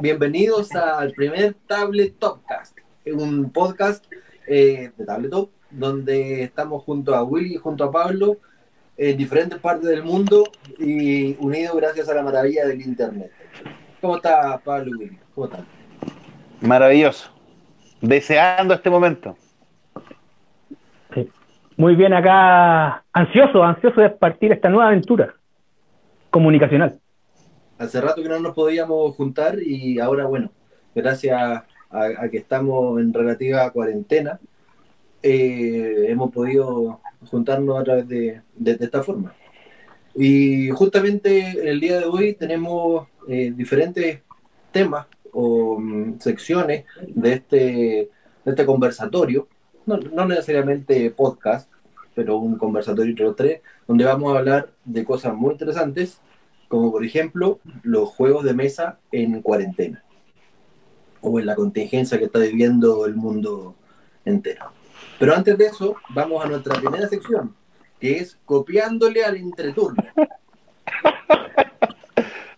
[0.00, 4.04] bienvenidos al primer Tablet Topcast, un podcast
[4.46, 8.36] eh, de Tabletop donde estamos junto a Willy y junto a Pablo
[8.96, 10.44] en diferentes partes del mundo
[10.78, 13.32] y unidos gracias a la maravilla del Internet.
[14.00, 15.18] ¿Cómo está Pablo y Willy?
[15.34, 15.66] ¿Cómo están?
[16.60, 17.30] Maravilloso.
[18.00, 19.36] Deseando este momento.
[21.12, 21.28] Sí.
[21.76, 25.34] Muy bien acá, ansioso, ansioso de partir esta nueva aventura
[26.30, 27.00] comunicacional.
[27.78, 30.50] Hace rato que no nos podíamos juntar y ahora, bueno,
[30.96, 31.64] gracias a,
[32.28, 34.40] que estamos en relativa cuarentena,
[35.22, 39.32] eh, hemos podido juntarnos a través de, esta forma.
[40.16, 44.22] Y justamente el día de hoy tenemos eh, diferentes
[44.72, 48.10] temas o um, secciones de este, de
[48.50, 49.46] este conversatorio,
[49.86, 51.70] no, no, necesariamente podcast,
[52.14, 56.20] pero un conversatorio entre los tres, donde vamos a hablar de cosas muy interesantes,
[56.68, 60.04] como por ejemplo los juegos de mesa en cuarentena
[61.20, 63.74] o en la contingencia que está viviendo el mundo
[64.24, 64.66] entero.
[65.18, 67.54] Pero antes de eso, vamos a nuestra primera sección,
[67.98, 70.02] que es copiándole al entreturno.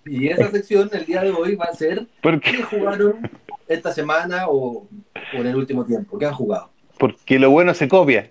[0.04, 3.30] Y esa sección el día de hoy va a ser ¿Por qué jugaron
[3.68, 4.86] esta semana o, o,
[5.34, 6.70] en el último tiempo, qué han jugado.
[6.98, 8.30] Porque lo bueno se copia.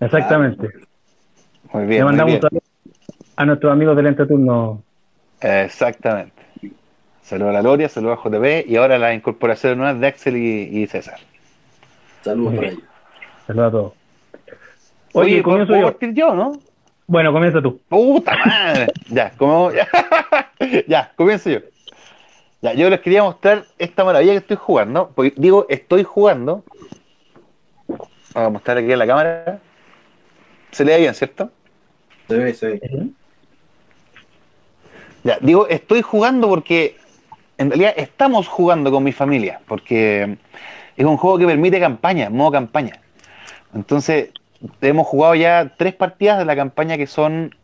[0.00, 0.68] Exactamente.
[1.68, 1.98] Ah, muy bien.
[1.98, 2.62] Le mandamos muy bien.
[3.38, 4.82] A nuestros amigos del entreturno.
[5.40, 6.42] Exactamente.
[7.22, 10.62] Saludos a la Loria, saludos a JB y ahora las incorporaciones nuevas de Axel y,
[10.82, 11.20] y César.
[12.22, 12.82] Saludos para ellos.
[13.46, 13.92] Saludos a todos.
[15.12, 15.86] Oye, Oye comienzo ¿puedo yo.
[15.86, 16.52] partir yo, ¿no?
[17.06, 17.80] Bueno, comienza tú.
[17.88, 18.88] Puta madre.
[19.08, 19.86] ya, como ya,
[20.88, 21.60] ya, comienzo yo.
[22.60, 25.12] Ya, yo les quería mostrar esta maravilla que estoy jugando.
[25.14, 26.64] Porque digo, estoy jugando.
[27.86, 29.60] Vamos a mostrar aquí en la cámara.
[30.72, 31.52] Se le ve bien, ¿cierto?
[32.26, 33.12] Se ve, se ve.
[35.24, 36.96] Ya, digo, estoy jugando porque
[37.58, 40.38] en realidad estamos jugando con mi familia, porque
[40.96, 43.00] es un juego que permite campaña, modo campaña.
[43.74, 44.30] Entonces,
[44.80, 47.54] hemos jugado ya tres partidas de la campaña que son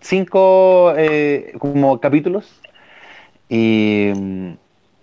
[0.00, 2.60] cinco eh, como capítulos
[3.48, 4.52] y mm,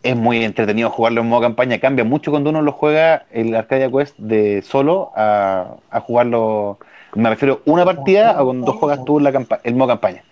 [0.04, 1.80] es muy entretenido jugarlo en modo campaña.
[1.80, 6.78] Cambia mucho cuando uno lo juega el Arcadia Quest de solo a, jugarlo,
[7.16, 9.32] me refiero una partida a cuando juegas tú la
[9.64, 10.24] el modo campaña.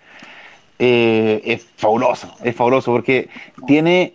[0.84, 3.28] Eh, es fabuloso, es fabuloso porque
[3.68, 4.14] tiene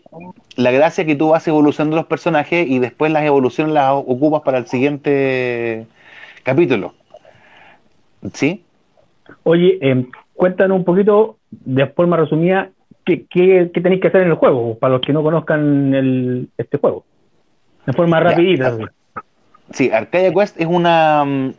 [0.57, 4.57] la gracia que tú vas evolucionando los personajes y después las evoluciones las ocupas para
[4.57, 5.87] el siguiente
[6.43, 6.93] capítulo.
[8.33, 8.65] ¿Sí?
[9.43, 12.69] Oye, eh, cuéntanos un poquito, de forma resumida,
[13.05, 16.49] ¿qué, qué, qué tenéis que hacer en el juego, para los que no conozcan el,
[16.57, 17.05] este juego.
[17.85, 18.77] De forma rapidita.
[18.77, 18.91] Ya.
[19.71, 21.53] Sí, Arcadia Quest es una,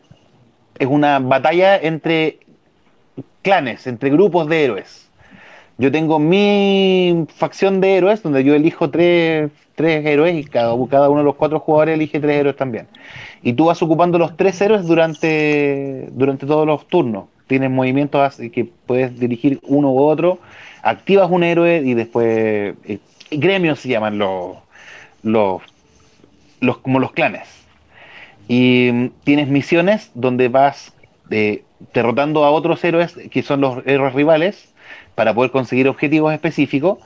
[0.78, 2.40] es una batalla entre
[3.48, 5.08] clanes, entre grupos de héroes.
[5.78, 11.08] Yo tengo mi facción de héroes, donde yo elijo tres, tres héroes y cada, cada,
[11.08, 12.88] uno de los cuatro jugadores elige tres héroes también.
[13.42, 17.24] Y tú vas ocupando los tres héroes durante, durante todos los turnos.
[17.46, 20.40] Tienes movimientos así que puedes dirigir uno u otro,
[20.82, 22.74] activas un héroe y después...
[22.84, 22.98] Eh,
[23.30, 24.58] gremios se llaman los,
[25.22, 25.62] los,
[26.60, 27.48] los, como los clanes.
[28.46, 30.92] Y mm, tienes misiones donde vas
[31.30, 31.62] eh,
[31.92, 34.72] derrotando a otros héroes que son los héroes rivales
[35.14, 36.98] para poder conseguir objetivos específicos,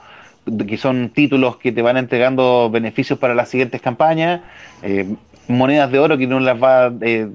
[0.67, 4.41] que son títulos que te van entregando beneficios para las siguientes campañas,
[4.83, 5.15] eh,
[5.49, 7.29] monedas de oro que uno las va eh,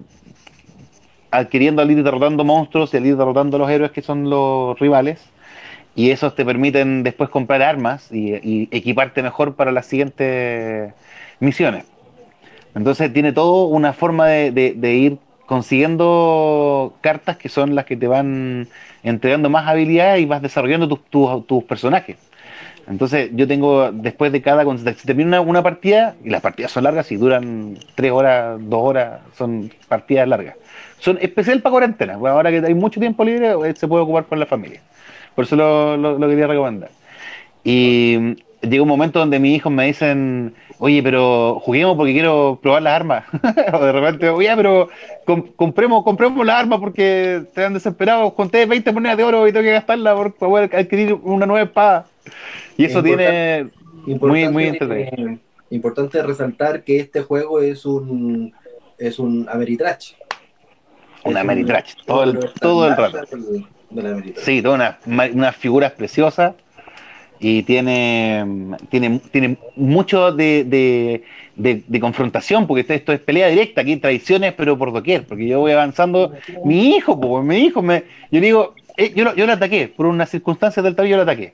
[1.31, 4.77] adquiriendo al ir derrotando monstruos y al ir derrotando a los héroes que son los
[4.79, 5.23] rivales.
[5.95, 10.93] Y esos te permiten después comprar armas y, equiparte mejor para las siguientes
[11.39, 11.85] misiones.
[12.75, 18.67] Entonces tiene todo una forma de ir consiguiendo cartas que son las que te van
[19.01, 22.17] entregando más habilidades y vas desarrollando tus, tus, personajes.
[22.87, 26.83] Entonces yo tengo, después de cada, cuando se termina una, partida, y las partidas son
[26.83, 30.55] largas, y duran tres horas, dos horas, son partidas largas.
[30.99, 34.45] Son especial para cuarentena, ahora que hay mucho tiempo libre, se puede ocupar con la
[34.45, 34.81] familia.
[35.35, 36.89] Por eso lo, lo quería recomendar.
[37.63, 42.81] Y llega un momento donde mis hijos me dicen, oye, pero juguemos porque quiero probar
[42.81, 43.25] las armas.
[43.73, 44.89] o de repente, oye, pero
[45.25, 48.33] comp compremos, compremos las armas porque te han desesperado.
[48.33, 52.05] Conté 20 monedas de oro y tengo que gastarla por poder adquirir una nueva espada.
[52.77, 53.67] Y eso tiene
[54.05, 55.29] muy, muy entretenido.
[55.31, 55.39] Eh,
[55.69, 58.53] importante resaltar que este juego es un
[58.97, 60.13] es un Ameritrash.
[61.23, 63.19] Un Ameritrash, todo el, todo el rato.
[64.37, 66.53] Sí, todas unas una figuras preciosas
[67.39, 68.45] y tiene,
[68.89, 70.63] tiene, tiene mucho de,
[71.55, 75.47] de, de, confrontación, porque esto es pelea directa, aquí hay tradiciones, pero por doquier, porque
[75.47, 76.33] yo voy avanzando,
[76.65, 80.07] mi hijo, pues, mi hijo, me, yo digo, eh, yo, lo, yo lo ataqué, por
[80.07, 81.53] unas circunstancias del tablero yo lo ataqué,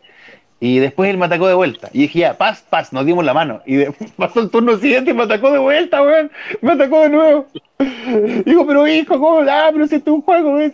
[0.62, 1.90] Y después él me atacó de vuelta.
[1.92, 3.62] Y dije, ya, paz, paz, nos dimos la mano.
[3.66, 3.84] Y
[4.18, 6.32] pasó el turno siguiente y me atacó de vuelta, weón.
[6.62, 7.48] Me atacó de nuevo.
[8.46, 9.40] Digo, pero hijo, ¿cómo?
[9.50, 10.74] Ah, pero si este es un juego, weón.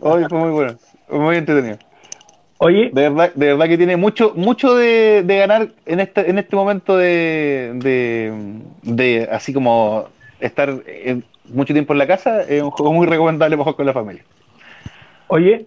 [0.00, 0.78] Hoy fue muy bueno.
[1.10, 1.78] Muy entretenido.
[2.58, 6.38] Oye, De verdad, de verdad que tiene mucho, mucho de, de ganar en este, en
[6.38, 8.32] este momento de, de,
[8.82, 10.06] de así como
[10.40, 11.20] estar eh,
[11.52, 14.24] mucho tiempo en la casa, es un juego muy recomendable para jugar con la familia.
[15.28, 15.66] Oye,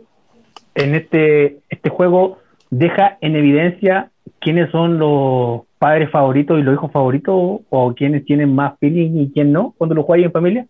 [0.75, 2.39] en este, este juego
[2.71, 8.53] deja en evidencia quiénes son los padres favoritos y los hijos favoritos o quiénes tienen
[8.55, 10.65] más feeling y quién no cuando lo juegas en familia.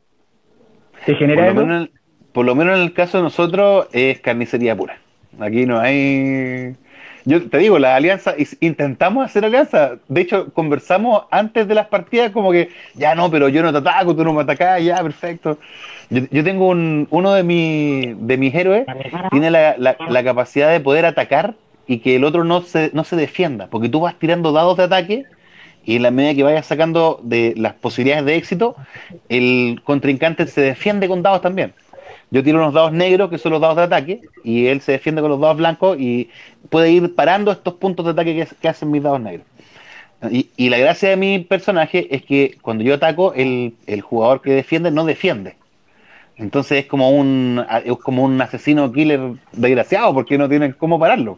[1.06, 1.66] ¿Te Por genera lo, eso?
[1.66, 1.92] menos, en-
[2.34, 4.98] por lo menos en el caso de nosotros es carnicería pura.
[5.40, 6.76] Aquí no hay...
[7.26, 9.98] Yo te digo, la alianza, is- intentamos hacer alianza.
[10.08, 13.78] De hecho, conversamos antes de las partidas como que, ya no, pero yo no te
[13.80, 15.60] ataco, tú no me atacás, ya, perfecto.
[16.10, 18.88] Yo, yo tengo un, uno de, mi, de mis héroes,
[19.30, 21.56] tiene la, la- la capacidad de poder atacar
[21.86, 24.84] y que el otro no se, no se defienda, porque tú vas tirando dados de
[24.84, 25.26] ataque
[25.84, 28.76] y en la medida que vayas sacando de las posibilidades de éxito,
[29.28, 31.74] el contrincante se defiende con dados también.
[32.32, 35.22] Yo tiro unos dados negros, que son los dados de ataque, y él se defiende
[35.22, 36.30] con los dados blancos y
[36.70, 39.46] puede ir parando estos puntos de ataque que, hacen mis dados negros.
[40.30, 44.92] Y, la gracia de mi personaje es que cuando yo ataco, el, jugador que defiende
[44.92, 45.56] no defiende.
[46.36, 49.20] Entonces es como un es como un asesino killer
[49.52, 51.38] desgraciado porque no tienen cómo pararlo.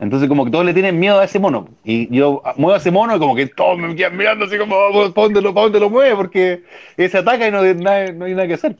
[0.00, 1.68] Entonces como que todos le tienen miedo a ese mono.
[1.84, 4.76] Y yo muevo a ese mono y como que todos me quedan mirando así como,
[4.92, 6.16] ¿para dónde lo, para dónde lo mueve?
[6.16, 6.62] Porque
[6.96, 8.76] ese ataca y no, hay nada- no hay nada que hacer.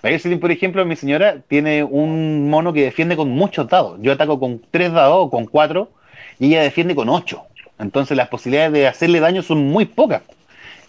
[0.00, 3.98] Por ejemplo, mi señora tiene un mono que defiende con muchos dados.
[4.00, 5.90] Yo ataco con tres dados o con cuatro
[6.38, 7.44] y ella defiende con ocho.
[7.78, 10.22] Entonces las posibilidades de hacerle daño son muy pocas.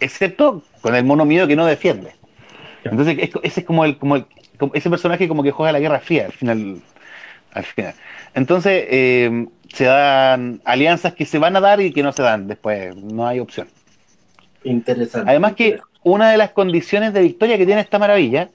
[0.00, 2.12] Excepto con el mono mío que no defiende.
[2.84, 4.24] Entonces es- ese es como el, como el-
[4.58, 6.80] como ese personaje como que juega la Guerra Fría al final.
[7.52, 7.94] Al final.
[8.34, 12.48] Entonces eh, se dan alianzas que se van a dar y que no se dan
[12.48, 12.96] después.
[12.96, 13.68] No hay opción.
[14.64, 15.30] Interesante.
[15.30, 18.48] Además que una de las condiciones de victoria que tiene esta maravilla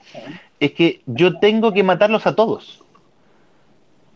[0.59, 2.83] es que yo tengo que matarlos a todos.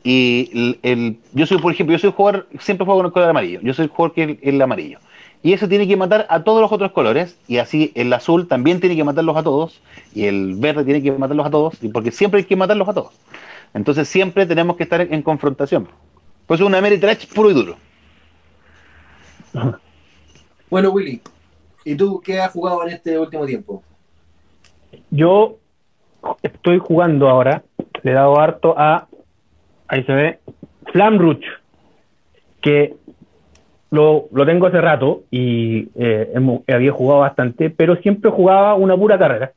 [0.04, 3.12] Y el, el- yo soy, por ejemplo, yo soy un jugador, siempre juego con el
[3.12, 3.60] color amarillo.
[3.62, 5.00] Yo soy el jugador que es el, el amarillo.
[5.44, 7.38] Y eso tiene que matar a todos los otros colores.
[7.48, 9.82] Y así el azul también tiene que matarlos a todos.
[10.14, 11.84] Y el verde tiene que matarlos a todos.
[11.84, 13.14] Y porque siempre hay que matarlos a todos.
[13.74, 15.88] Entonces siempre tenemos que estar en, en confrontación.
[16.48, 17.78] Pues es un Ameritrash puro y duro.
[20.70, 21.22] Bueno, Willy,
[21.86, 23.86] ¿y tú qué has jugado en este último tiempo?
[25.12, 25.61] Yo
[26.62, 27.64] estoy jugando ahora,
[28.04, 29.08] le he dado harto a,
[29.88, 30.40] ahí se ve,
[30.94, 31.18] Flam
[32.62, 32.94] que
[33.90, 38.96] lo, lo tengo hace rato y eh, hemos- había jugado bastante, pero siempre jugaba una
[38.96, 39.52] pura carrera.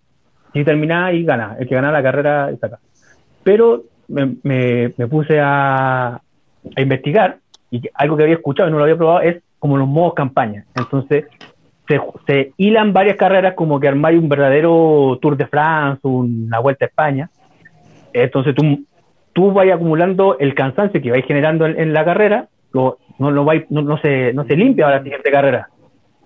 [0.55, 1.57] Y terminaba y ganaba.
[1.59, 2.79] El que ganaba la carrera y saca.
[3.43, 7.37] Pero me, me- me puse a, a investigar
[7.71, 10.65] y algo que había escuchado y no lo había probado es como los modos campaña.
[10.75, 11.27] Entonces,
[11.89, 16.85] se, se hilan varias carreras como que armáis un verdadero Tour de France, una Vuelta
[16.85, 17.31] a España.
[18.13, 18.85] Entonces tú,
[19.33, 23.45] tú vas acumulando el cansancio que vais generando en, en la carrera, lo- no, lo
[23.45, 25.69] vais- no, no se, no se limpia a la siguiente carrera.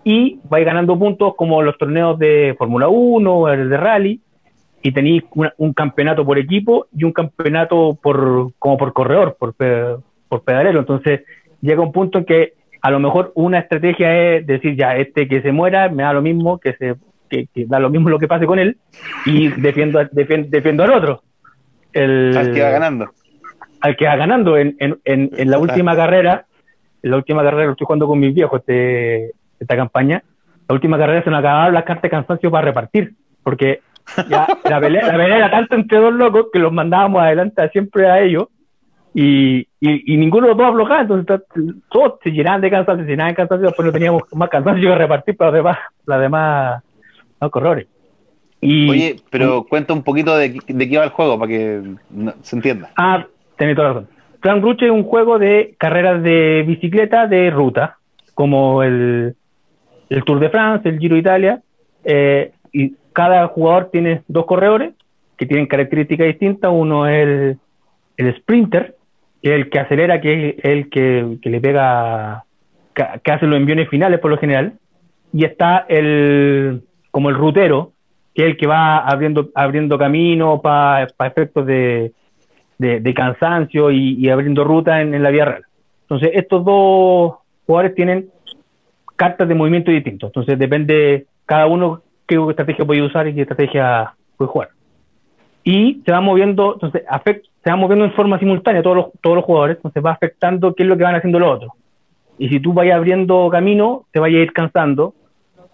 [0.05, 4.20] Y vais ganando puntos como los torneos de Fórmula 1, el de Rally,
[4.81, 5.25] y tenéis
[5.56, 9.54] un campeonato por equipo y un campeonato por como por corredor, por,
[10.28, 10.78] por pedalero.
[10.78, 11.23] Entonces
[11.61, 12.52] llega un punto en que
[12.88, 16.23] a lo mejor una estrategia es decir, ya, este que se muera, me da lo
[16.23, 16.95] mismo, que se
[17.28, 18.78] que, que da lo mismo lo que pase con él,
[19.26, 21.23] y defiendo, defiendo, defiendo al otro.
[21.92, 23.11] El, Al que va ganando.
[23.83, 26.47] al que va ganando en, en, en, en la última carrera,
[27.02, 30.23] en la última carrera lo estoy jugando con mis viejos este, esta campaña,
[30.66, 33.80] la última carrera se nos acabaron las cartas de cansancio para repartir, porque
[34.30, 38.11] ya la pelea, la pelea era tanto entre dos locos que los mandábamos adelante siempre
[38.11, 38.49] a ellos
[39.20, 43.04] y, y, y ninguno de los dos aflojaba, entonces to- todos se llenaban de cansancio,
[43.04, 46.20] se llenaban de cansancio, después no teníamos más cansancio que repartir para los demás, las
[46.20, 46.82] demás
[47.40, 47.87] no, corredores.
[48.60, 52.34] Y, Oye, pero cuenta un poquito de, de qué va el juego para que no-
[52.42, 52.90] se entienda.
[52.96, 53.25] Ah,
[53.56, 54.08] tenés toda la razón.
[54.40, 57.96] Plan Ruche es un juego de carreras de bicicleta de ruta,
[58.34, 59.34] como el,
[60.10, 61.62] el Tour de France, el Giro de Italia,
[62.04, 64.94] eh, y cada jugador tiene dos corredores
[65.37, 66.70] que tienen características distintas.
[66.72, 67.58] Uno es el,
[68.16, 68.94] el sprinter,
[69.42, 72.45] el que acelera, que es el que, que le pega,
[72.95, 74.75] que, hace los enviones finales por lo general.
[75.33, 77.92] Y está el como el rutero,
[78.35, 82.12] que es el que va abriendo, abriendo camino para efectos de,
[82.78, 85.64] de, cansancio y, abriendo ruta en, en la vía real.
[86.02, 87.35] Entonces, estos dos
[87.66, 88.28] jugadores tienen
[89.16, 90.28] cartas de movimiento distintos.
[90.28, 94.68] Entonces, depende cada uno qué estrategia puede usar y qué estrategia puede jugar.
[95.64, 97.02] y se va moviendo, entonces
[97.68, 100.84] se va moviendo en forma simultánea todos los, todos los jugadores, entonces va afectando qué
[100.84, 101.72] es lo que van haciendo los otros.
[102.38, 105.12] Y si tú vayas abriendo camino, te vayas a ir cansando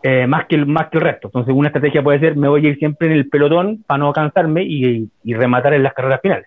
[0.03, 1.29] eh, más, que el, más que el resto.
[1.29, 4.13] Entonces una estrategia puede ser, me voy a ir siempre en el pelotón para no
[4.13, 6.47] cansarme y, rematar en las carreras finales.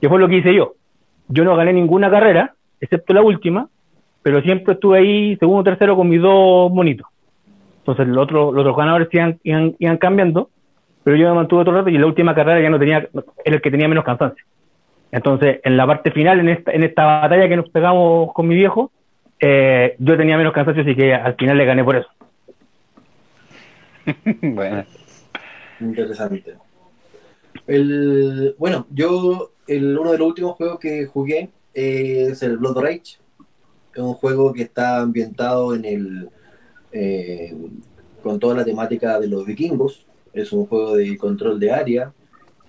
[0.00, 0.74] Que fue lo que hice yo.
[1.26, 3.66] Yo no gané ninguna carrera, excepto la última,
[4.22, 7.08] pero siempre estuve ahí segundo o tercero con mis dos monitos.
[7.78, 10.50] Entonces los otros, los otros ganadores iban, iban, cambiando
[11.02, 13.08] pero yo me mantuve el rato y la última carrera ya no tenía,
[13.44, 14.44] era el que tenía menos cansancio.
[15.10, 18.54] Entonces, en la parte final, en esta, en esta batalla que nos pegamos con mi
[18.54, 18.90] viejo,
[19.40, 22.08] eh, yo tenía menos cansancio, así que al final le gané por eso.
[24.42, 24.84] bueno.
[25.80, 26.56] Interesante.
[27.66, 33.18] El, bueno, yo, el, uno de los últimos juegos que jugué es el Blood Rage.
[33.94, 36.28] Es un juego que está ambientado en el.
[36.92, 37.54] Eh,
[38.22, 42.12] con toda la temática de los vikingos es un juego de control de área,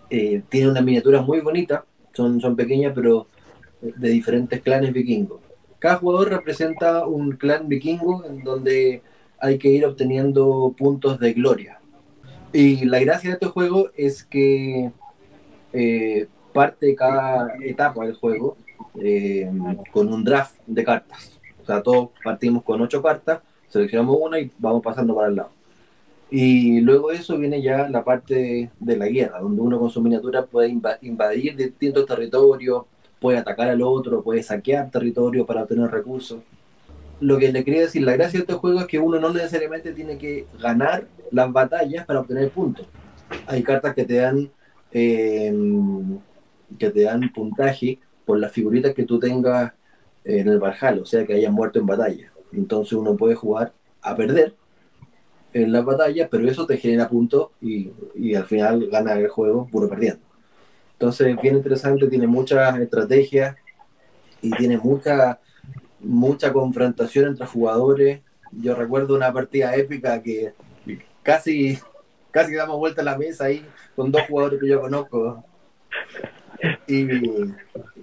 [0.09, 1.85] eh, tiene una miniatura muy bonita,
[2.19, 3.27] son, son pequeñas pero
[3.81, 5.39] de diferentes clanes vikingos.
[5.79, 9.01] Cada jugador representa un clan vikingo en donde
[9.39, 11.79] hay que ir obteniendo puntos de gloria.
[12.51, 14.91] Y la gracia de este juego es que
[15.71, 18.57] eh, parte cada etapa del juego
[19.01, 19.49] eh,
[19.91, 21.39] con un draft de cartas.
[21.61, 25.51] O sea, todos partimos con ocho cartas, seleccionamos una y vamos pasando para el lado.
[26.31, 30.01] Y luego de eso viene ya la parte de, la guerra, donde uno con su
[30.01, 30.69] miniatura puede
[31.01, 32.83] invadir distintos territorios,
[33.19, 36.39] puede atacar al otro, puede saquear territorio para obtener recursos.
[37.19, 39.91] Lo que le quería decir, la gracia de este juego es que uno no necesariamente
[39.91, 42.87] tiene que ganar las batallas para obtener puntos.
[43.47, 44.49] Hay cartas que te dan
[44.91, 45.53] eh,
[46.77, 49.73] que te dan puntaje por las figuritas que tú tengas
[50.23, 52.31] en el Valhalla, o sea que hayan muerto en batalla.
[52.53, 54.55] Entonces uno puede jugar a perder
[55.53, 59.67] en las batallas, pero eso te genera puntos y, y, al final gana el juego
[59.67, 60.21] puro perdiendo.
[60.93, 63.55] Entonces, bien interesante, tiene muchas estrategias
[64.41, 65.39] y tiene mucha,
[65.99, 68.21] mucha confrontación entre jugadores.
[68.51, 70.53] Yo recuerdo una partida épica que
[71.23, 71.77] casi,
[72.31, 73.65] casi damos vuelta a la mesa ahí
[73.95, 75.43] con dos jugadores que yo conozco.
[76.87, 77.09] Y...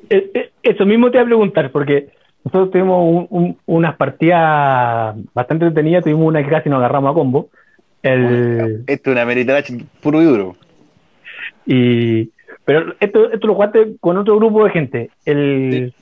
[0.09, 2.09] Eh, eh, eso mismo te voy a preguntar, porque
[2.47, 3.27] nosotros tuvimos
[3.67, 7.49] unas partidas bastante entretenidas, tuvimos una que casi nos agarramos a combo.
[8.03, 8.85] El...
[8.87, 10.55] Esto es una meritarache puro y duro.
[11.67, 12.31] Y,
[12.65, 15.11] pero esto, esto lo jugaste con otro grupo de gente.
[15.25, 15.93] El,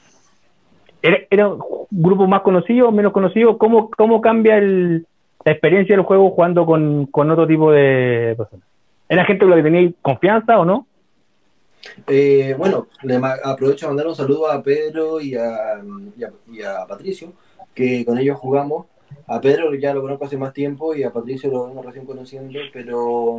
[1.00, 3.56] ¿era, un grupo más conocido menos conocido?
[3.56, 5.06] ¿Cómo, cómo cambia el,
[5.46, 8.66] la experiencia del juego jugando con, con otro tipo de personas?
[9.08, 10.86] ¿Era gente con la que tenía confianza o no?
[12.06, 15.82] Eh, bueno, le aprovecho a mandar un saludo a Pedro y a,
[16.88, 17.32] Patricio,
[17.74, 18.86] que con ellos jugamos.
[19.26, 22.58] A Pedro ya lo conozco hace más tiempo y a Patricio lo vengo recién conociendo,
[22.72, 23.38] pero,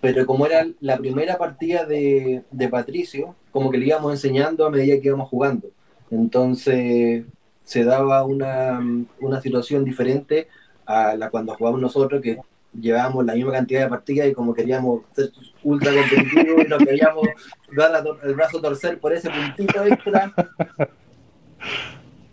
[0.00, 5.00] pero como era la primera partida de, Patricio, como que le íbamos enseñando a medida
[5.00, 5.68] que íbamos jugando.
[6.10, 7.24] Entonces
[7.62, 8.80] se daba una,
[9.20, 10.48] una situación diferente
[10.86, 12.38] a la cuando jugamos nosotros, que
[12.80, 15.30] llevábamos la misma cantidad de partidas y como queríamos ser
[15.62, 17.28] ultra competitivos y nos queríamos
[17.76, 20.32] dar el brazo torcer por ese puntito extra.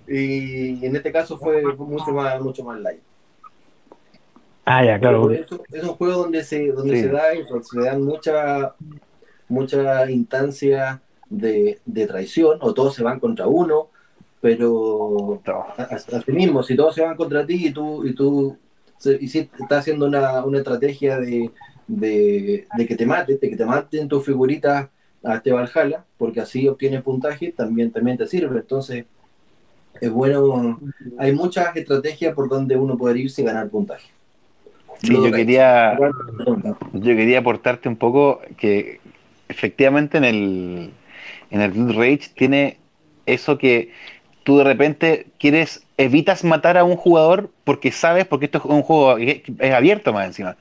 [0.08, 3.02] Y en este caso fue, mucho más mucho más light.
[4.64, 5.32] Ah, ya, claro.
[5.32, 8.76] Es, un juego donde se, donde se da eso, se dan mucha
[9.48, 13.90] mucha instancia de, de traición, o todos se van contra uno,
[14.42, 15.42] pero
[15.78, 18.58] así mismo, si todos se van contra ti y tú, y tú
[19.20, 21.52] y si está haciendo una, una estrategia de,
[21.88, 24.90] de, que te maten, de que te maten tus figuritas
[25.24, 28.60] a este Valhalla, porque así obtienes puntaje, también, también te sirve.
[28.60, 29.06] Entonces,
[30.00, 30.80] es bueno,
[31.18, 34.10] hay muchas estrategias por donde uno puede irse y ganar puntaje.
[35.02, 35.98] Sí, yo quería,
[36.94, 39.00] yo quería aportarte un poco que
[39.50, 40.92] efectivamente en el,
[41.52, 42.78] en el Rage tiene
[43.26, 43.92] eso que
[44.46, 48.84] tú de repente quieres, evitas matar a un jugador porque sabes, porque esto es un
[48.84, 49.42] juego es,
[49.74, 50.56] abierto más encima.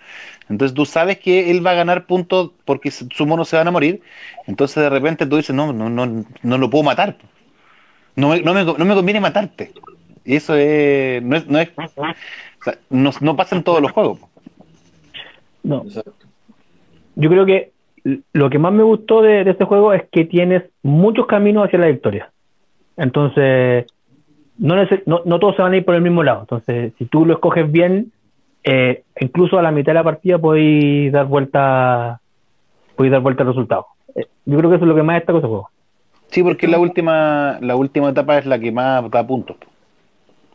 [0.49, 3.71] Entonces tú sabes que él va a ganar puntos porque sus monos se van a
[3.71, 4.01] morir.
[4.47, 7.19] Entonces de repente tú dices, no, no, no, no lo puedo matar.
[8.17, 9.73] No me, no me, no me conviene matarte.
[10.25, 11.71] Y eso es, no es, no es,
[13.21, 14.19] no, pasa en todos los juegos.
[15.63, 15.85] No.
[17.17, 17.73] Yo creo que
[18.33, 21.79] lo que más me gustó de, de este juego es que tienes muchos caminos hacia
[21.79, 22.31] la victoria.
[22.97, 23.87] Entonces,
[24.59, 26.41] no, no, no, todos se van a ir por el mismo lado.
[26.41, 28.13] Entonces, si tú lo escoges bien,
[28.63, 32.21] eh, incluso a la mitad de la partida podéis dar vuelta
[32.97, 33.87] podéis dar vuelta al resultado.
[34.15, 35.71] Eh, yo creo que eso es lo que más destaca ese juego.
[36.29, 39.57] Sí, porque la última, la última etapa es la que más da puntos.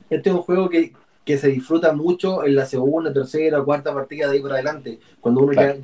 [0.09, 0.91] Este es un juego que,
[1.29, 5.41] que se disfruta mucho en la segunda, tercera, cuarta partida de ahí por adelante, cuando
[5.41, 5.75] uno ya,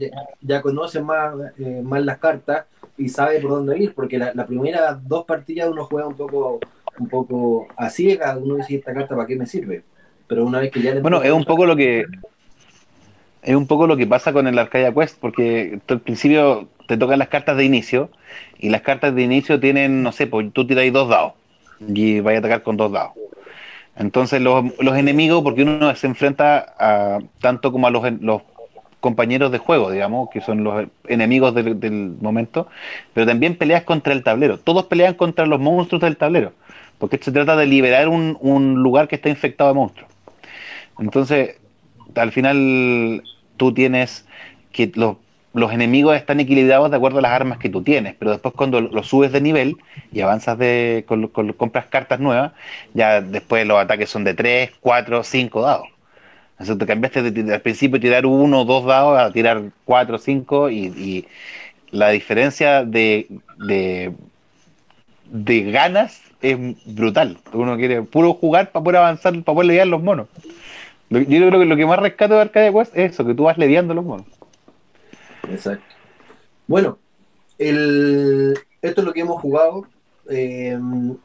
[0.41, 2.65] ya, conoce más, eh, más las cartas
[2.97, 6.59] y sabe por dónde ir, porque la, la primera dos partidas uno juega un poco
[6.97, 9.83] un poco a ciegas, uno dice esta carta para qué me sirve,
[10.25, 10.99] pero una vez que ya...
[10.99, 12.05] Bueno, es un poco lo que...
[13.43, 17.19] Es un poco lo que pasa con el Arcadia Quest, porque al principio te tocan
[17.19, 18.09] las cartas de inicio,
[18.57, 21.33] y las cartas de inicio tienen, no sé, pues tú tiráis dos dados,
[21.87, 23.13] y vais a atacar con dos dados.
[23.97, 28.41] Entonces los, los enemigos, porque uno se enfrenta a, tanto como a los, los
[28.99, 32.67] compañeros de juego, digamos, que son los enemigos del, del, momento,
[33.13, 34.57] pero también peleas contra el tablero.
[34.57, 36.53] Todos pelean contra los monstruos del tablero
[36.97, 40.09] porque se trata de liberar un, un lugar que está infectado de monstruos.
[40.99, 41.57] Entonces,
[42.15, 43.23] al final
[43.57, 44.25] tú tienes
[44.71, 45.17] que los,
[45.55, 48.81] los, enemigos están equilibrados de acuerdo a las armas que tú tienes, pero después cuando
[48.81, 49.77] lo subes de nivel
[50.12, 52.51] y avanzas de con, con, compras cartas nuevas,
[52.93, 55.88] ya después los ataques son de 3, 4, 5 dados.
[56.51, 60.69] Entonces te cambiaste de, al principio tirar uno o dos dados a tirar 4, 5
[60.69, 61.25] y, y
[61.91, 64.13] la diferencia de, de,
[65.25, 67.38] de ganas es brutal.
[67.53, 70.27] Uno quiere puro jugar para poder avanzar, para poder lidiar los monos.
[71.09, 73.57] Yo creo que lo que más rescato de Arcadia Quest es eso, que tú vas
[73.57, 74.25] lidiando los monos.
[75.49, 75.95] Exacto.
[76.67, 76.97] Bueno,
[77.57, 79.87] el, esto es lo que hemos jugado.
[80.29, 80.79] Eh,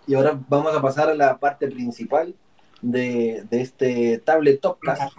[0.07, 2.35] y ahora vamos a pasar a la parte principal
[2.83, 5.17] de, de este tablet Topcast,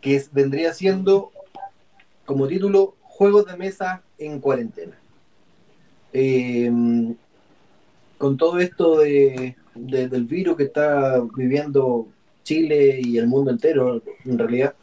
[0.00, 1.32] que vendría siendo
[2.24, 4.96] como título Juegos de mesa en cuarentena.
[6.12, 6.70] Eh,
[8.18, 12.06] con todo esto de, del virus que está viviendo
[12.42, 14.74] Chile y el mundo entero, en realidad,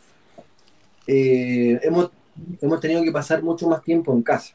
[1.06, 2.12] eh, hemos,
[2.62, 4.54] hemos tenido que pasar mucho más tiempo en casa.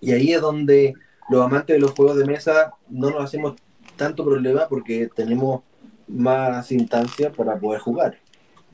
[0.00, 0.94] Y ahí es donde
[1.28, 3.54] los amantes de los juegos de mesa no nos hacemos
[3.96, 5.62] tanto problema porque tenemos
[6.08, 8.18] más instancias para poder jugar.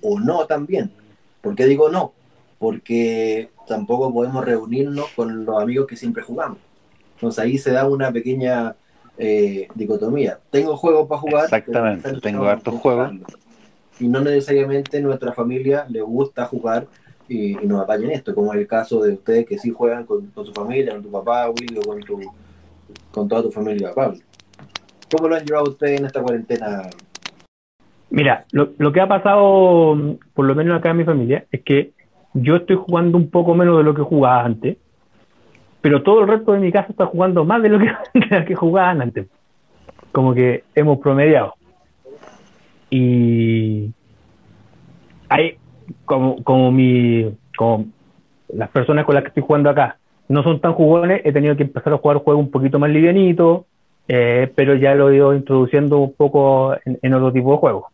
[0.02, 0.90] O no también.
[1.40, 2.12] ¿Por qué digo no?
[2.58, 6.58] Porque tampoco podemos reunirnos con los amigos que siempre jugamos.
[7.14, 8.74] Entonces ahí se da una pequeña
[9.18, 10.40] eh, dicotomía.
[10.50, 11.44] Tengo juegos para jugar.
[11.44, 13.12] Exactamente, tengo hartos juegos.
[13.98, 16.86] Y no necesariamente nuestra familia le gusta jugar
[17.30, 20.44] y, nos apañen esto, como es el caso de ustedes que sí juegan con, con
[20.44, 22.20] su familia, con tu papá, Willy, o con, tu,
[23.10, 24.18] con toda tu familia, Pablo.
[25.10, 26.82] ¿Cómo lo han llevado ustedes en esta cuarentena?
[28.10, 31.92] Mira, lo, lo que ha pasado, por lo menos acá en mi familia, es que
[32.34, 34.76] yo estoy jugando un poco menos de lo que jugaba antes
[35.80, 37.90] pero todo el resto de mi casa está jugando más de lo que,
[38.30, 39.28] de que jugaban antes.
[40.12, 41.54] Como que hemos promediado.
[42.90, 43.92] Y
[45.28, 45.56] hay
[46.04, 47.86] como, como mi como
[48.48, 49.98] las personas con las que estoy jugando acá
[50.28, 53.62] no son tan jugones, he tenido que empezar a jugar juegos un poquito más livianitos,
[54.06, 57.84] eh, pero ya lo he ido introduciendo un poco en, en, otro tipo de juegos.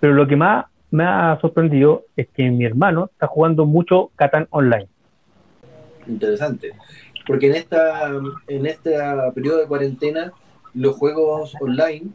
[0.00, 4.46] Pero lo que más me ha sorprendido es que mi hermano está jugando mucho Catán
[4.48, 4.88] Online
[6.08, 6.72] interesante.
[7.26, 8.12] Porque en esta
[8.46, 8.96] en este
[9.34, 10.32] periodo de cuarentena,
[10.74, 12.08] los juegos online,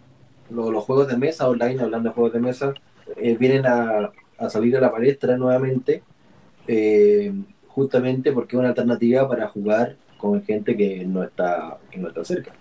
[0.50, 2.74] los, juegos de mesa online, hablando de juegos de mesa,
[3.18, 4.12] eh, vienen a,
[4.42, 6.04] a, salir a la palestra nuevamente,
[6.68, 7.34] eh,
[7.68, 12.24] justamente porque es una alternativa para jugar con gente que no está, que no está
[12.24, 12.52] cerca.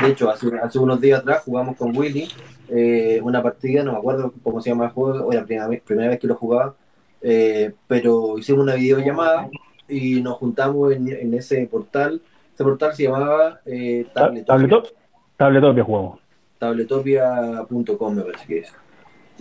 [0.00, 2.28] De hecho, hace, hace unos días atrás jugamos con Willy
[2.68, 5.82] eh, una partida, no me acuerdo cómo se llama el juego, o la primera vez,
[5.82, 6.74] primera vez que lo jugaba,
[7.20, 9.50] eh, pero hicimos una videollamada
[9.86, 12.22] y nos juntamos en, en ese portal.
[12.54, 14.90] Ese portal se llamaba eh, Tabletopia.
[15.36, 16.20] Tabletopia jugamos.
[16.58, 18.72] Tabletopia.com me parece que es.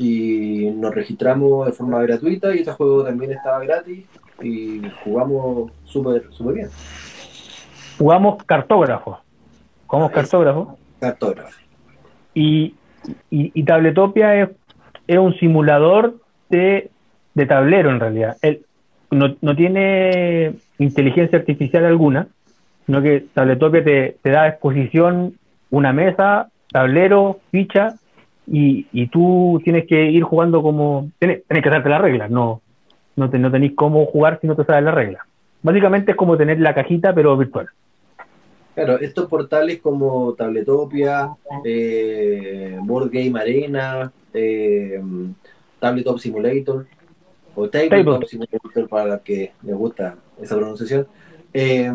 [0.01, 4.03] Y nos registramos de forma gratuita y ese juego también estaba gratis
[4.41, 6.69] y jugamos súper super bien.
[7.99, 9.19] Jugamos cartógrafo.
[9.85, 10.75] Jugamos cartógrafo.
[10.99, 11.55] Cartógrafo.
[12.33, 12.73] Y,
[13.29, 14.49] y, y Tabletopia es,
[15.05, 16.15] es, un simulador
[16.49, 16.89] de,
[17.35, 18.37] de tablero en realidad.
[18.41, 18.65] El,
[19.11, 22.27] no, no tiene inteligencia artificial alguna,
[22.87, 25.35] sino que Tabletopia te, te da a exposición
[25.69, 27.97] una mesa, tablero, ficha,
[28.47, 31.09] y, y, tú tienes que ir jugando como...
[31.19, 32.61] Tienes, que saberte las reglas, no,
[33.15, 35.21] no, te, no tenéis cómo jugar si no te sabes las reglas.
[35.61, 37.69] Básicamente es como tener la cajita, pero virtual.
[38.73, 41.29] Claro, estos portales como Tabletopia,
[41.65, 45.01] eh, Board Game Arena, eh,
[45.79, 46.85] Tabletop Simulator,
[47.53, 51.05] o Tabletop Simulator para la que les gusta esa pronunciación,
[51.53, 51.91] eh,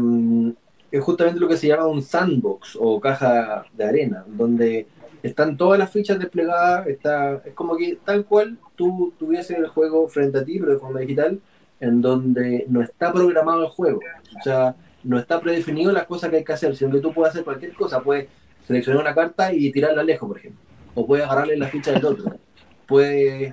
[0.91, 4.87] es justamente lo que se llama un sandbox o caja de arena, donde
[5.27, 10.09] están todas las fichas desplegadas, está, es como que tal cual tú tuvieses el juego
[10.09, 11.41] frente a ti, pero de forma digital,
[11.81, 14.01] en donde no está programado el juego,
[14.39, 17.33] o sea, no está predefinido las cosas que hay que hacer, sino que tú puedes
[17.33, 18.29] hacer cualquier cosa, puedes
[18.67, 20.61] seleccionar una carta y tirarla lejos, por ejemplo,
[20.95, 22.39] o puedes agarrarle la ficha del otro
[22.87, 23.53] puedes,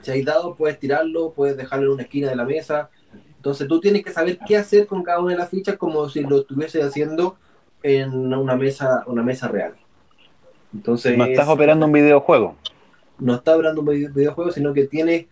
[0.00, 2.90] si hay dados, puedes tirarlo, puedes dejarlo en una esquina de la mesa.
[3.36, 6.20] Entonces tú tienes que saber qué hacer con cada una de las fichas como si
[6.20, 7.36] lo estuviese haciendo
[7.82, 9.74] en una mesa, una mesa real.
[10.74, 12.56] Entonces, no estás operando un videojuego.
[13.18, 15.28] No está operando un videojuego, sino que tiene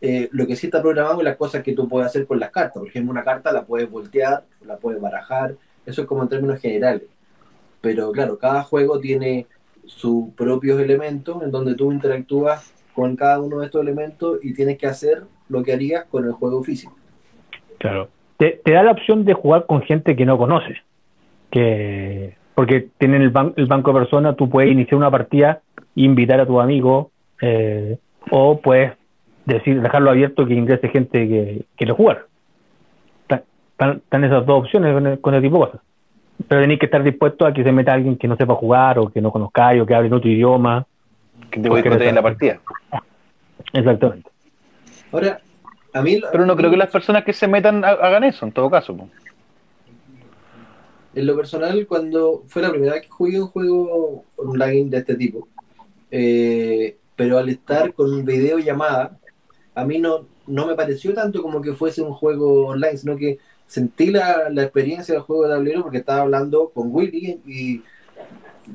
[0.00, 2.50] eh, lo que sí está programado y las cosas que tú puedes hacer con las
[2.50, 2.78] cartas.
[2.80, 5.54] Por ejemplo, una carta la puedes voltear, la puedes barajar,
[5.86, 7.04] eso es como en términos generales.
[7.80, 9.46] Pero claro, cada juego tiene
[9.86, 14.78] sus propios elementos en donde tú interactúas con cada uno de estos elementos y tienes
[14.78, 16.96] que hacer lo que harías con el juego físico.
[17.78, 18.08] Claro.
[18.38, 20.78] Te, da la opción de jugar con gente que no conoces.
[21.50, 25.60] Que, porque tienen el, banco de personas, tú puedes iniciar una partida
[25.96, 27.10] e invitar a tu amigo,
[27.40, 27.98] eh,
[28.30, 28.92] o puedes
[29.46, 32.26] decir, dejarlo abierto que ingrese gente que quiere jugar.
[33.28, 35.80] Están, esas dos opciones con, con ese tipo de cosas
[36.48, 39.08] pero tenéis que estar dispuesto a que se meta alguien que no sepa jugar o
[39.08, 40.86] que no conozcáis o que hable en otro idioma.
[41.50, 42.60] Que te voy a en la partida.
[43.72, 44.30] Exactamente.
[45.12, 45.40] Ahora,
[45.92, 46.20] a mí.
[46.30, 48.96] Pero no creo que las personas que se metan hagan eso, en todo caso.
[51.14, 55.14] En lo personal, cuando fue la primera vez que jugué un juego online de este
[55.14, 55.48] tipo,
[56.10, 59.18] eh, pero al estar con videollamada,
[59.74, 63.38] a mí no, no me pareció tanto como que fuese un juego online, sino que
[63.66, 67.82] sentí la, la, experiencia del juego de tablero porque estaba hablando con Willy y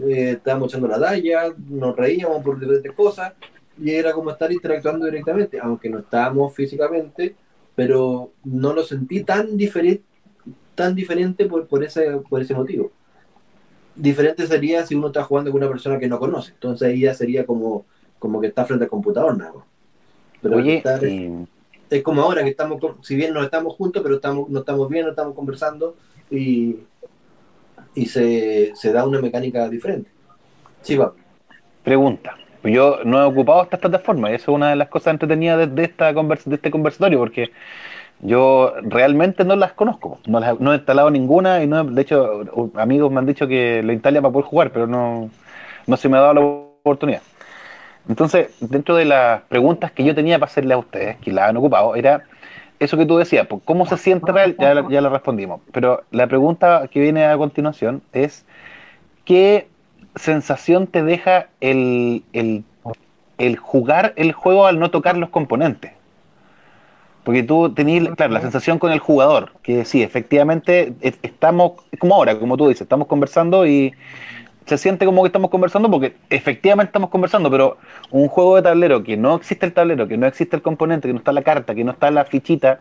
[0.08, 3.34] eh, estábamos echando la talla, nos reíamos por diferentes cosas
[3.80, 7.36] y era como estar interactuando directamente, aunque no estábamos físicamente,
[7.76, 10.07] pero no lo sentí tan diferente
[10.77, 12.91] tan diferente por, por, ese, por ese motivo.
[13.95, 17.15] Diferente sería si uno está jugando con una persona que no conoce, entonces ahí ya
[17.15, 17.83] sería como,
[18.19, 19.53] como que está frente al computador, nada
[20.39, 20.83] Pero Oye,
[21.89, 25.05] es como ahora que estamos, si bien no estamos juntos, pero estamos, no estamos bien,
[25.05, 25.95] no estamos conversando
[26.29, 26.77] y,
[27.95, 30.11] y se, da una mecánica diferente.
[30.83, 31.13] Sí, va.
[31.83, 32.37] Pregunta.
[32.63, 35.83] Yo no he ocupado esta plataforma y eso es una de las cosas entretenidas de,
[35.83, 37.51] esta de este conversatorio porque
[38.21, 42.71] yo realmente no las conozco, no, las, no he instalado ninguna y no, de hecho
[42.75, 45.30] amigos me han dicho que lo instale para poder jugar, pero no,
[45.86, 47.21] no se me ha dado la oportunidad.
[48.10, 51.58] Entonces, dentro de las preguntas que yo tenía para hacerle a ustedes, que la han
[51.58, 52.23] ocupado, era
[52.80, 54.56] eso que tú decías, pues, ¿cómo se siente real?
[54.58, 55.62] Ya, ya lo respondimos.
[55.71, 58.45] Pero la pregunta que viene a continuación es,
[59.25, 59.67] ¿qué
[60.15, 62.23] sensación te deja el,
[63.60, 65.91] jugar el juego al no tocar los componentes?
[67.27, 72.39] Porque tú tenías, claro, la sensación con el jugador, que sí, efectivamente estamos, como ahora,
[72.39, 73.93] como tú dices, estamos conversando y
[74.65, 77.79] se siente como que estamos conversando porque efectivamente estamos conversando, pero
[78.11, 81.13] un juego de tablero que no existe el tablero, que no existe el componente, que
[81.13, 82.79] no está la carta, que no está la fichita,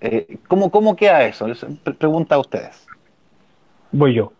[0.00, 1.46] eh, ¿cómo, ¿cómo queda eso?
[1.98, 2.86] Pregunta a ustedes.
[3.92, 4.32] Voy yo.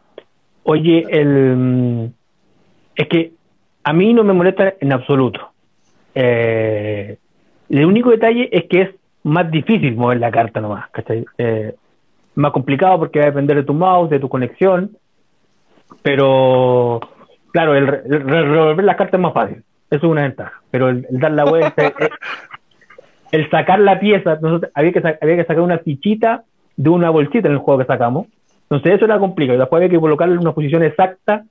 [0.63, 2.15] Oye, el,
[2.97, 3.35] es que
[3.83, 5.53] a mí no me molesta en absoluto.
[6.15, 7.19] Eh,
[7.69, 8.91] el único detalle es que es
[9.25, 11.25] más difícil mover la carta nomás, ¿cachai?
[11.39, 11.75] Eh,
[12.37, 14.97] más complicado porque va a depender de tu mouse, de tu conexión
[16.03, 17.01] pero,
[17.53, 19.63] claro, el, revolver las cartas es más fácil.
[19.91, 20.63] Eso es una ventaja.
[20.71, 21.93] Pero el, dar la vuelta,
[23.33, 26.45] el, sacar la pieza, nosotros, había, que, había que sacar una fichita
[26.77, 28.27] de una bolsita en el juego que sacamos.
[28.65, 29.59] Entonces eso era complicado.
[29.59, 31.45] Después había que colocarle en una posición exacta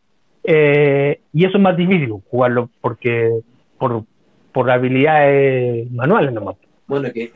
[0.44, 3.32] eh, y eso es más difícil jugarlo porque
[3.78, 4.04] por,
[4.52, 6.56] por habilidades manuales nomás.
[6.86, 7.32] Bueno, que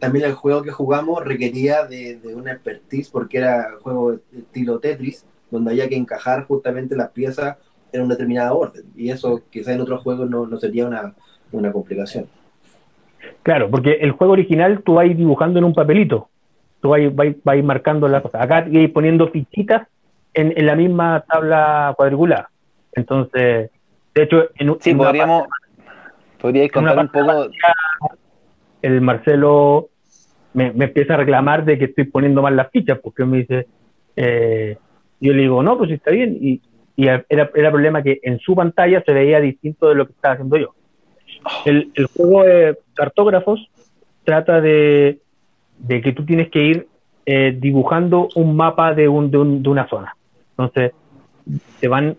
[0.00, 5.24] también, el juego que jugamos requería de, de una expertise porque era juego estilo Tetris
[5.50, 7.56] donde haya que encajar justamente las piezas
[7.92, 8.84] en un determinado orden.
[8.96, 11.14] Y eso quizás en otros juegos no, sería una,
[11.72, 12.26] complicación.
[13.42, 16.28] Claro, porque el juego original tú vas dibujando en un papelito,
[16.80, 17.00] tú vas,
[17.44, 18.42] vas, marcando las cosas.
[18.42, 19.86] Acá vas poniendo fichitas
[20.34, 22.50] en, en, la misma tabla cuadriculada.
[22.92, 23.70] Entonces,
[24.14, 25.44] de hecho, en, sí, podríamos,
[26.40, 27.48] podríais contar un poco.
[28.86, 29.88] El Marcelo
[30.54, 33.66] me, empieza a reclamar de que estoy poniendo mal las fichas, porque me dice,
[34.16, 34.76] eh,
[35.20, 36.38] yo le digo, no, pues está bien.
[36.40, 36.60] Y,
[36.98, 40.56] era, era problema que en su pantalla se veía distinto de lo que estaba haciendo
[40.56, 40.74] yo.
[41.64, 43.70] El, juego de cartógrafos
[44.24, 45.20] trata de,
[45.88, 46.88] que tú tienes que ir
[47.24, 50.16] eh, dibujando un mapa de, un, de, un, de, una zona.
[50.50, 50.92] Entonces,
[51.80, 52.16] te van,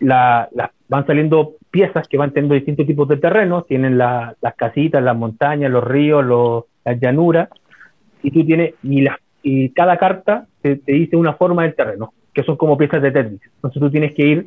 [0.00, 0.48] la,
[0.88, 5.70] van saliendo piezas que van teniendo distintos tipos de terrenos, tienen las casitas, las montañas,
[5.70, 7.50] los ríos, los, las llanuras,
[8.22, 9.04] y tú tienes, y
[9.42, 13.42] y cada carta te, dice una forma del terreno, que son como piezas de Tetris.
[13.56, 14.46] Entonces tú tienes que ir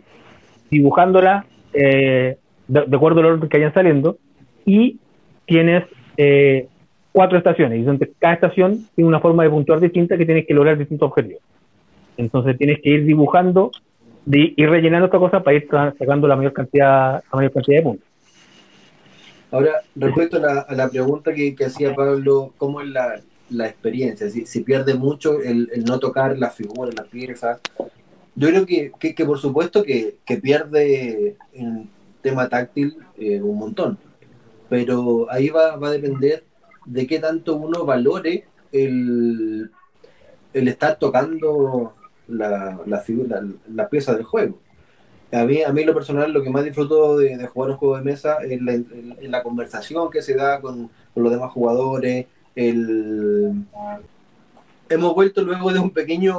[0.72, 2.38] dibujándola eh,
[2.68, 4.18] de, acuerdo al orden que vayan saliendo
[4.66, 4.98] y
[5.46, 5.84] tienes
[6.18, 6.66] eh,
[7.12, 10.56] cuatro estaciones y donde cada estación tiene una forma de puntuar distinta que tienes que
[10.56, 11.44] lograr distintos objetivos.
[12.18, 13.70] Entonces tienes que ir dibujando
[14.32, 18.10] y rellenando esta cosa para ir sacando la mayor cantidad, la mayor cantidad de puntos.
[19.52, 23.68] Ahora, respecto a la, a la pregunta que, que, hacía Pablo, ¿cómo es la, la
[23.68, 24.30] experiencia?
[24.30, 27.60] Si, si, pierde mucho el, el, no tocar las figuras, las piezas.
[28.36, 31.90] Yo creo que, que, que por supuesto que, pierde en
[32.22, 33.98] tema táctil eh, un montón,
[34.70, 36.44] pero ahí va, va a depender
[36.86, 39.72] de qué tanto uno valore el,
[40.54, 41.96] el estar tocando
[42.30, 43.42] la, la, figura,
[43.74, 44.60] la, pieza del juego.
[45.32, 48.04] A mí, a mí lo personal, lo que más disfruto de, jugar un juego de
[48.04, 52.26] mesa es la, conversación que se da con, los demás jugadores.
[52.56, 53.66] El...
[54.90, 56.36] Hemos vuelto luego de un pequeño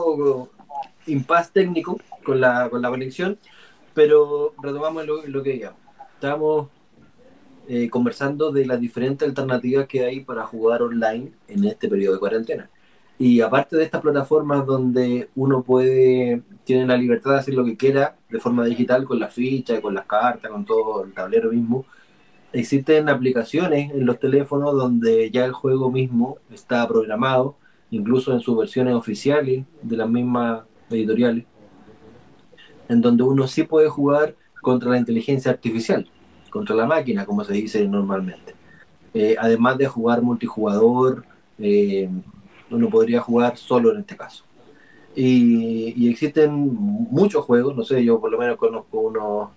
[1.07, 3.39] impasse técnico con la, con la conexión,
[3.95, 5.79] pero retomamos lo, que digamos.
[6.15, 6.69] Estábamos
[7.69, 12.21] eh, conversando de las diferentes alternativas que hay para jugar online en este periodo de
[12.21, 12.71] cuarentena.
[13.21, 17.77] Y aparte de estas plataformas donde uno puede, tiene la libertad de hacer lo que
[17.77, 21.85] quiera de forma digital con las fichas, con las cartas, con todo el tablero mismo,
[22.51, 27.57] existen aplicaciones en los teléfonos donde ya el juego mismo está programado,
[27.91, 31.45] incluso en sus versiones oficiales de las mismas editoriales,
[32.89, 36.09] en donde uno sí puede jugar contra la inteligencia artificial,
[36.49, 38.55] contra la máquina, como se dice normalmente.
[39.13, 41.27] Eh, además de jugar multijugador,
[41.59, 42.09] eh,
[42.71, 44.45] uno podría jugar solo en este caso.
[45.15, 49.51] Y, y, existen muchos juegos, no sé, yo por lo menos conozco unos,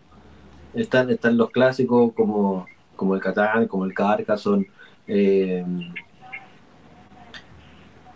[0.73, 4.67] están, están los clásicos como, como el Catán, como el Carcassonne,
[5.07, 5.63] eh,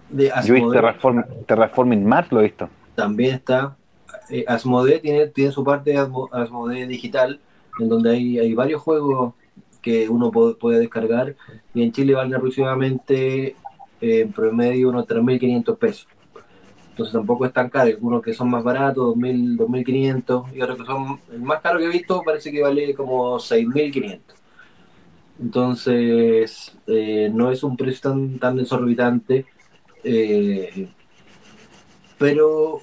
[0.09, 0.61] de Asmodee.
[0.61, 2.69] Yo Terraform, Terraforming Mars, lo he visto.
[2.95, 3.75] También está.
[4.29, 5.97] Eh, Asmodee tiene, tiene su parte de
[6.31, 7.39] Asmodee digital,
[7.79, 9.35] en donde hay, hay varios juegos
[9.81, 11.35] que uno puede, puede descargar,
[11.73, 13.55] y en Chile valen aproximadamente
[14.01, 16.07] eh, en promedio unos 3.500 pesos.
[16.89, 17.89] Entonces tampoco es tan caro.
[17.89, 21.85] Algunos que son más baratos, 2.000, 2.500, y otros que son, el más caro que
[21.85, 24.19] he visto parece que vale como 6.500.
[25.39, 29.45] Entonces, eh, no es un precio tan, tan desorbitante.
[30.03, 30.89] Eh,
[32.17, 32.81] pero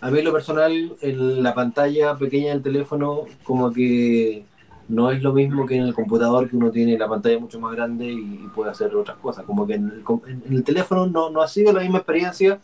[0.00, 4.44] a mí lo personal, en la pantalla pequeña del teléfono, como que
[4.88, 7.74] no es lo mismo que en el computador que uno tiene la pantalla mucho más
[7.74, 9.44] grande y, puede hacer otras cosas.
[9.44, 10.04] Como que en el,
[10.46, 12.60] en el teléfono no, no, ha sido la misma experiencia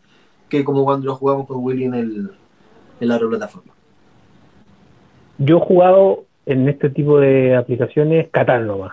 [0.48, 2.30] que como cuando lo jugamos con Willy en, el,
[3.00, 3.72] en la plataforma.
[5.38, 8.92] Yo he jugado en este tipo de aplicaciones Catán nomás.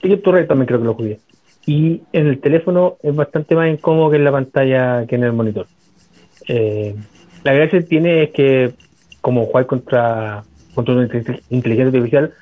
[0.00, 1.20] Ticket to también creo que lo jugué.
[1.66, 5.32] Y en el teléfono es bastante más incómodo que en la pantalla que en el
[5.32, 5.66] monitor.
[6.48, 6.94] Eh,
[7.44, 8.72] la gracia que tiene es que
[9.20, 10.42] como jugar contra,
[10.74, 11.08] contra una
[11.50, 12.34] inteligencia artificial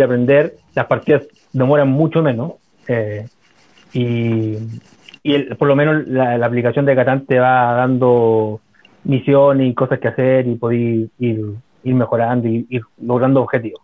[0.00, 2.54] a aprender, las partidas demoran mucho menos
[2.88, 3.26] eh,
[3.92, 4.56] y,
[5.22, 8.60] y el, por lo menos la, la, aplicación de Catán te va dando
[9.04, 10.78] misiones y cosas que hacer y poder
[11.18, 13.80] ir, ir mejorando y ir logrando objetivos.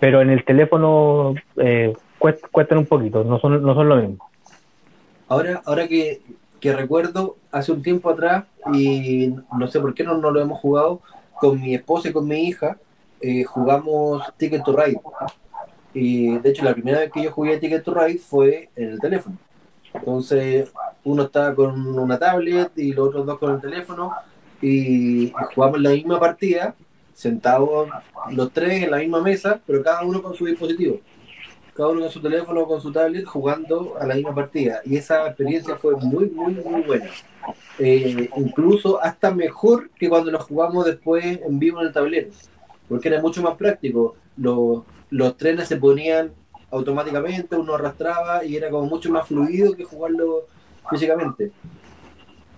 [0.00, 4.28] Pero en el teléfono eh, cuestan, cuestan un poquito, no son, no son lo mismo.
[5.28, 6.20] Ahora, ahora que,
[6.60, 10.60] que recuerdo, hace un tiempo atrás, y no sé por qué no, no lo hemos
[10.60, 11.00] jugado,
[11.34, 12.78] con mi esposa y con mi hija,
[13.26, 15.00] eh, jugamos Ticket to Ride.
[15.94, 19.00] Y de hecho, la primera vez que yo jugué Ticket to Ride fue en el
[19.00, 19.38] teléfono.
[19.94, 20.70] Entonces,
[21.04, 24.12] uno estaba con una tablet y los otros dos con el teléfono
[24.60, 26.74] y, jugamos la misma partida,
[27.14, 27.88] sentados
[28.30, 31.00] los tres en la misma mesa, pero cada uno con su dispositivo.
[31.72, 34.82] Cada uno con su teléfono, con su tablet, jugando a la misma partida.
[34.84, 37.06] Y esa experiencia fue muy, muy, muy buena.
[37.78, 42.28] Eh, incluso hasta mejor que cuando nos jugamos después en vivo en el tablero
[42.88, 44.16] porque era mucho más práctico.
[44.36, 46.32] Los, los trenes se ponían
[46.70, 50.46] automáticamente, uno arrastraba y era como mucho más fluido que jugarlo
[50.90, 51.52] físicamente.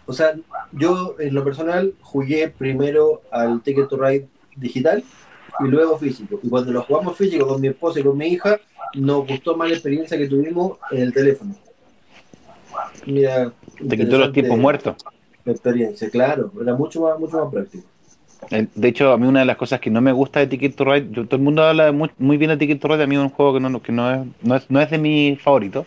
[0.07, 0.35] O sea,
[0.73, 5.03] yo en lo personal jugué primero al Ticket to Ride digital
[5.61, 6.39] y luego físico.
[6.43, 8.59] Y cuando lo jugamos físico con mi esposa y con mi hija,
[8.95, 11.55] nos gustó más la experiencia que tuvimos en el teléfono.
[13.05, 13.53] Mira,
[13.89, 14.97] te quitó los tiempos muertos.
[15.45, 17.87] La experiencia, claro, era mucho más, mucho más práctico.
[18.51, 20.77] Eh, de hecho, a mí una de las cosas que no me gusta de Ticket
[20.77, 23.07] to Ride, yo, todo el mundo habla muy, muy, bien de Ticket to Ride, a
[23.07, 25.41] mí es un juego que no, que no, es, no, es, no es de mis
[25.41, 25.87] favoritos.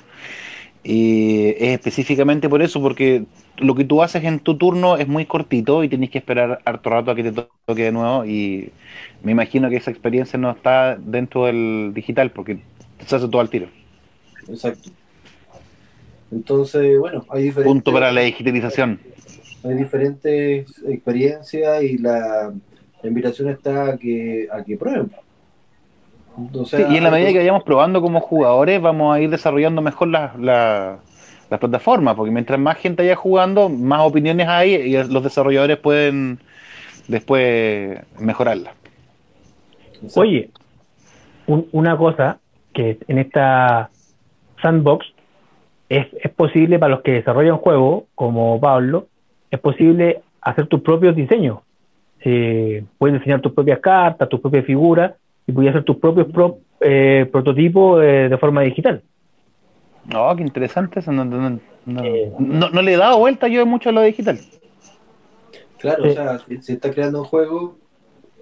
[0.84, 3.24] Y es específicamente por eso, porque
[3.58, 6.90] lo que tú haces en tu turno es muy cortito y tienes que esperar harto
[6.90, 8.26] rato a que te toque de nuevo.
[8.26, 8.72] Y
[9.22, 12.60] me imagino que esa experiencia no está dentro del digital, porque
[13.06, 13.68] se hace todo al tiro.
[14.48, 14.90] Exacto.
[16.32, 17.74] Entonces, bueno, hay diferentes.
[17.74, 19.00] Punto para la digitalización
[19.64, 22.52] hay diferentes experiencias y la,
[23.04, 25.12] invitación está a que, a que prueben.
[26.38, 30.10] Entonces, y en la medida que vayamos probando como jugadores, vamos a ir desarrollando mejor
[30.10, 31.00] las la,
[31.50, 36.40] la plataformas, porque mientras más gente haya jugando, más opiniones hay y los desarrolladores pueden
[37.08, 38.74] después mejorarlas.
[40.16, 40.50] Oye,
[41.48, 42.40] una cosa,
[42.74, 43.90] que en esta
[44.62, 45.08] sandbox
[45.90, 49.08] es, es posible para los que desarrollan juegos, como Pablo,
[49.50, 51.60] es posible hacer tus propios diseños.
[52.22, 55.14] Eh, puedes diseñar tus propias cartas, tus propias figuras
[55.48, 56.28] y puedes hacer tus propios
[56.82, 59.02] eh, prototipos eh, de forma digital.
[60.06, 61.12] No, qué interesante eso.
[61.12, 64.40] No, no, le he dado vuelta yo mucho a lo digital.
[65.78, 67.78] Claro, o sea, si, si estás creando un juego,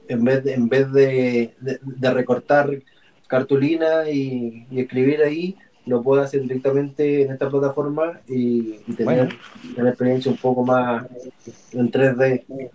[0.07, 1.53] en vez de, en vez de,
[2.01, 2.69] recortar
[3.27, 5.55] cartulina y, escribir ahí,
[5.87, 9.29] lo puedo hacer directamente en esta plataforma y, tener
[9.77, 11.05] una experiencia un poco más
[11.71, 12.71] en 3D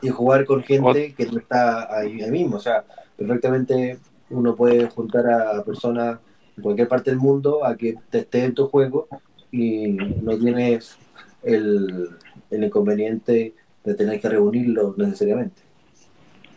[0.00, 2.56] y jugar con gente que no está ahí, mismo.
[2.56, 2.84] O sea,
[3.16, 3.98] perfectamente
[4.30, 6.18] uno puede juntar a personas
[6.56, 9.06] en cualquier parte del mundo a que te esté en tu juego
[9.52, 10.96] y no tienes
[11.42, 12.10] el,
[12.50, 15.62] el inconveniente de tener que reunirlos necesariamente.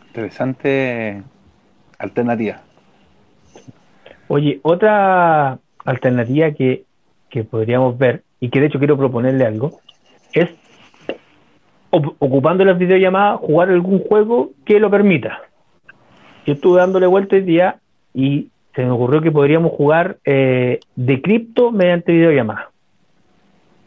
[0.08, 1.22] Interesante
[1.98, 2.62] alternativa.
[4.34, 6.84] Oye, otra alternativa que,
[7.28, 9.80] que podríamos ver, y que de hecho quiero proponerle algo,
[10.32, 10.48] es
[11.90, 15.42] ocupando las videollamadas, jugar algún juego que lo permita.
[16.46, 17.76] Yo estuve dándole vuelta el día
[18.14, 22.70] y se me ocurrió que podríamos jugar eh, de cripto mediante videollamada.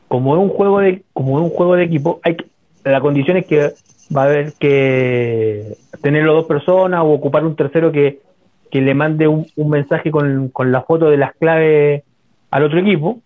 [0.07, 2.37] Como es un juego de, como es un juego de equipo, hay
[2.83, 3.71] la condición es que
[4.15, 8.19] va a haber que tenerlo dos personas o ocupar un tercero que,
[8.71, 12.03] le mande un, mensaje con, con, la foto de las claves
[12.51, 13.21] al otro equipo,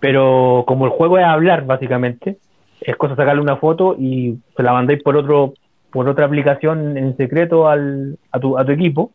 [0.00, 2.38] pero como el juego es hablar básicamente,
[2.80, 5.54] es cosa sacarle una foto y se la mandáis por otro
[5.90, 9.10] por otra aplicación en secreto al, a, tu, a tu equipo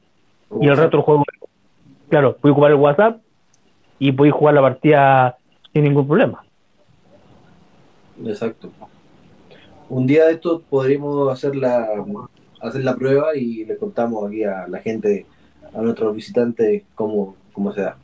[0.60, 1.24] y el resto del juego,
[2.10, 3.22] claro, puedes ocupar el WhatsApp
[4.00, 5.38] y podéis jugar la partida
[5.72, 6.44] sin ningún problema.
[8.26, 8.72] Exacto
[9.94, 11.88] un día de esto podríamos hacer la,
[12.62, 15.26] hacer la prueba y le contamos aquí a la gente,
[15.74, 17.98] a nuestros visitantes, cómo, cómo se da.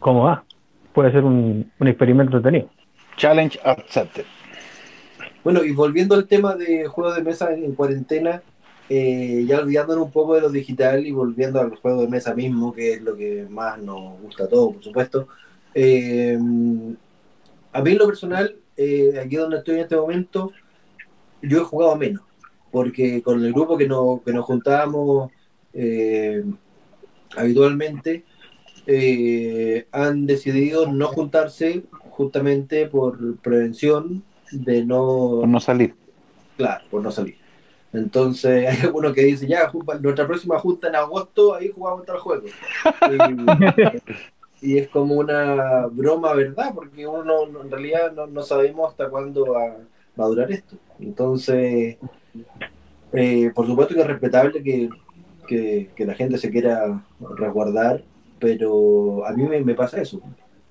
[0.00, 0.44] ¿Cómo va?
[0.92, 2.70] Puede ser un, un experimento entretenido.
[3.16, 4.24] Challenge accepted.
[5.42, 8.42] Bueno, y volviendo al tema de juegos de mesa en, cuarentena,
[8.88, 12.72] eh, ya olvidándonos un poco de lo digital y volviendo al juego de mesa mismo,
[12.72, 15.28] que es lo que más nos gusta a todos, por supuesto.
[15.74, 16.38] Eh,
[17.72, 20.52] a mí en lo personal, eh, aquí donde estoy en este momento,
[21.42, 22.22] yo he jugado menos,
[22.70, 25.30] porque con el grupo que, no, que nos juntábamos
[25.72, 26.44] eh,
[27.36, 28.24] habitualmente,
[28.86, 35.38] eh, han decidido no juntarse justamente por prevención de no...
[35.40, 35.94] Por no salir.
[36.56, 37.36] Claro, por no salir.
[37.92, 42.46] Entonces hay algunos que dicen, ya, nuestra próxima junta en agosto, ahí jugamos tal juego.
[44.60, 46.72] y, es como una broma, ¿verdad?
[46.74, 49.76] Porque uno en realidad no, no sabemos hasta cuándo va,
[50.18, 50.76] va a durar esto.
[50.98, 51.96] Entonces,
[53.12, 54.88] eh, por supuesto que es respetable que,
[55.98, 57.02] la gente se quiera
[57.36, 58.02] resguardar,
[58.38, 60.20] pero a mí me, pasa eso.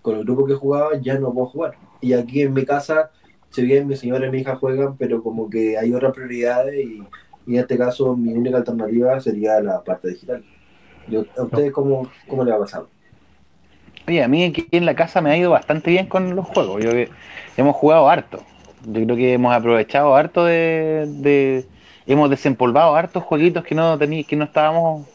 [0.01, 1.73] Con el grupo que jugaba ya no puedo jugar.
[2.01, 3.11] Y aquí en mi casa,
[3.49, 7.03] si bien mi señora y mi hija juegan, pero como que hay otras prioridades y,
[7.47, 10.43] en este caso mi única alternativa sería la parte digital.
[11.37, 12.89] ¿A ustedes cómo, cómo le ha pasado?
[14.07, 16.81] Oye, a mí aquí en la casa me ha ido bastante bien con los juegos.
[16.81, 16.91] Yo,
[17.57, 18.41] hemos jugado harto.
[18.85, 21.65] Yo creo que hemos aprovechado harto de,
[22.07, 25.07] hemos desempolvado hartos jueguitos que no tení, que no estábamos,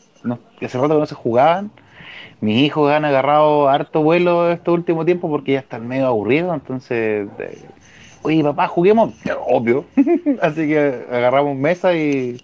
[0.59, 1.71] que hace rato que no se jugaban.
[2.41, 7.29] Mis hijos han agarrado harto vuelo estos últimos tiempos porque ya están medio aburridos, entonces,
[8.23, 9.15] oye papá, juguemos,
[9.49, 9.85] obvio.
[10.43, 12.43] Así que agarramos mesa y,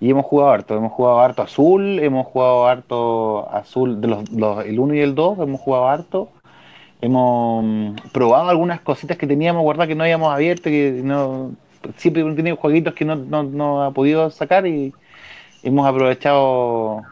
[0.00, 0.76] y hemos jugado harto.
[0.76, 5.14] Hemos jugado harto azul, hemos jugado harto azul de los, los el 1 y el
[5.14, 6.28] 2, hemos jugado harto
[7.04, 11.52] hemos mm, probado algunas cositas que teníamos guardadas que no habíamos abierto, que no
[11.96, 14.92] siempre tenido jueguitos que no, no, ha podido sacar y
[15.62, 17.02] hemos aprovechado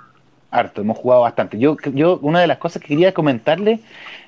[0.50, 1.58] harto, hemos jugado bastante.
[1.58, 3.80] Yo, yo una de las cosas que quería comentarle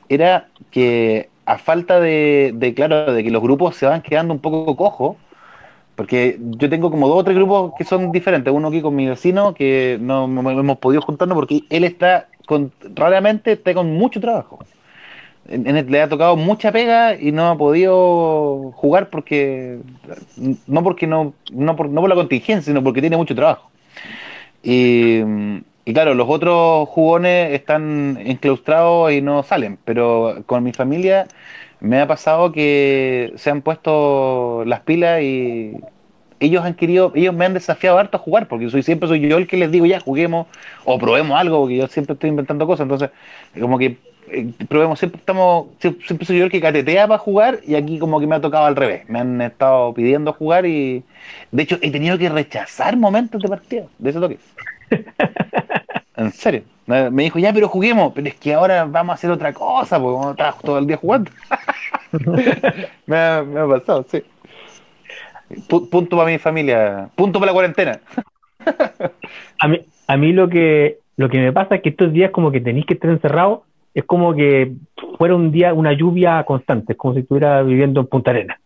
[0.09, 4.77] era que a falta de, claro, de que los grupos se van quedando un poco
[4.77, 5.17] cojos,
[5.95, 8.53] porque yo tengo como dos o tres grupos que son diferentes.
[8.53, 13.53] Uno aquí con mi vecino, que no, hemos podido juntarnos porque él está con, raramente
[13.53, 14.59] está con mucho trabajo
[15.47, 19.79] le ha tocado mucha pega y no ha podido jugar porque
[20.67, 23.71] no porque no no por, no por la contingencia sino porque tiene mucho trabajo.
[24.63, 25.21] Y,
[25.93, 31.27] claro los otros jugones están enclaustrados y no salen pero con mi familia
[31.81, 35.75] me ha pasado que se han puesto las pilas y
[36.41, 39.37] ellos han querido, ellos me han desafiado harto a jugar, porque soy siempre soy yo
[39.37, 40.47] el que les digo ya juguemos
[40.85, 43.11] o probemos algo, porque yo siempre estoy inventando cosas, entonces
[43.61, 43.99] como que
[44.35, 48.21] eh, probemos, siempre estamos, siempre soy yo el que catetea para jugar y aquí como
[48.21, 49.09] que me ha tocado al revés.
[49.09, 51.03] Me han estado pidiendo jugar y
[51.53, 54.39] de hecho he tenido que rechazar momentos de partida, de ese toque.
[56.17, 56.63] En serio.
[56.87, 58.13] Me dijo, ya, pero juguemos.
[58.15, 60.97] Pero es que ahora vamos a hacer otra cosa, porque a estar todo el día
[60.97, 61.31] jugando.
[63.07, 64.23] me, ha, me, ha, pasado, sí.
[65.69, 67.09] punto para mi familia.
[67.17, 68.01] Punto para la cuarentena.
[69.59, 72.53] a, mí, a mí lo que, lo que me pasa es que estos días como
[72.53, 73.65] que tenéis que estar encerrado
[73.95, 74.73] es como que
[75.17, 78.59] fuera un día, una lluvia constante, es como si estuviera viviendo en Punta Arena.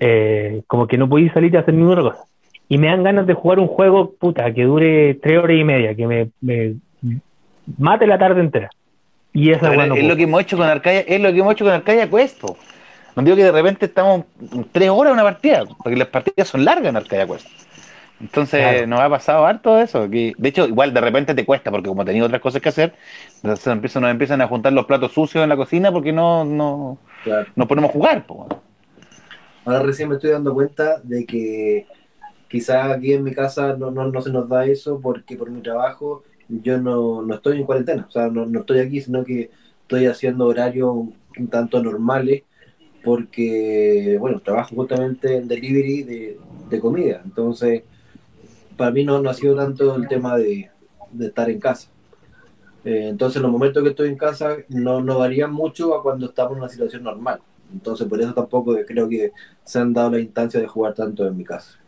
[0.00, 2.24] Eh, como que no podéis salir a hacer ninguna cosa.
[2.68, 5.94] Y me dan ganas de jugar un juego, puta, que dure tres horas y media,
[5.94, 6.76] que me, me
[7.78, 8.70] mate la tarde entera.
[9.32, 11.64] Y esa es, es lo que hemos hecho con Arcadia, es lo que hemos hecho
[11.66, 12.56] con Arcadia Cuesto.
[13.14, 14.24] No digo que de repente estamos
[14.72, 17.50] tres horas en una partida, porque las partidas son largas en Arcadia Cuesto.
[18.20, 20.08] Entonces nos ha pasado harto eso.
[20.08, 22.94] Que, de hecho, igual de repente te cuesta, porque como tenía otras cosas que hacer,
[23.56, 26.98] se empiezan, nos empiezan a juntar los platos sucios en la cocina porque no, no,
[27.54, 28.24] no podemos jugar.
[29.64, 31.86] Ahora recién me estoy dando cuenta de que
[32.48, 35.60] quizás aquí en mi casa no, no, no, se nos da eso porque por mi
[35.60, 38.06] trabajo yo no, no estoy en cuarentena.
[38.08, 39.50] O sea, no, no estoy aquí, sino que
[39.82, 40.88] estoy haciendo horarios
[41.38, 42.44] un tanto normales
[43.04, 46.38] porque, bueno, trabajo justamente en delivery de,
[46.70, 47.20] de comida.
[47.24, 47.82] Entonces
[48.76, 50.70] para mí no, no ha sido tanto el tema de,
[51.20, 51.88] estar en casa.
[52.84, 56.52] Eh, entonces, los momentos que estoy en casa no, no varían mucho a cuando estamos
[56.52, 57.40] en una situación normal.
[57.72, 59.32] Entonces, por eso tampoco creo que
[59.64, 61.78] se han dado la instancia de jugar tanto en mi casa.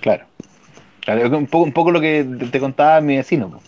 [0.00, 0.26] Claro.
[1.36, 3.60] un, poco, un poco lo que te contaba mi vecino,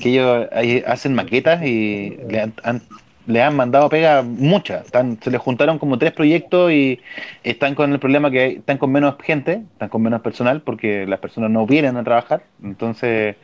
[0.00, 0.48] que ellos
[0.86, 2.82] hacen maquetas y le han,
[3.26, 4.86] le han mandado pega muchas.
[5.20, 7.00] se les juntaron como tres proyectos y
[7.42, 11.20] están con el problema que están con menos gente, están con menos personal porque las
[11.20, 12.42] personas no vienen a trabajar.
[12.62, 13.36] Entonces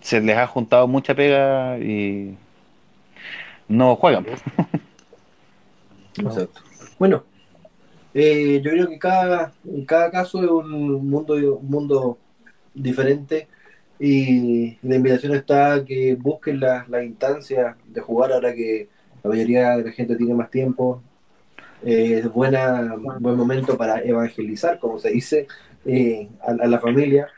[0.00, 2.36] se les ha juntado mucha pega y
[3.68, 4.26] no juegan.
[6.18, 6.60] Exacto.
[6.98, 7.24] Bueno,
[8.14, 9.52] eh, yo creo que cada,
[9.86, 12.18] cada caso es un mundo, un mundo
[12.74, 13.48] diferente
[13.98, 18.88] y la invitación está a que busquen las la instancias de jugar ahora que
[19.22, 21.02] la mayoría de la gente tiene más tiempo,
[21.84, 25.46] eh, es buena, buen momento para evangelizar, como se dice,
[25.86, 27.28] eh, a, la familia.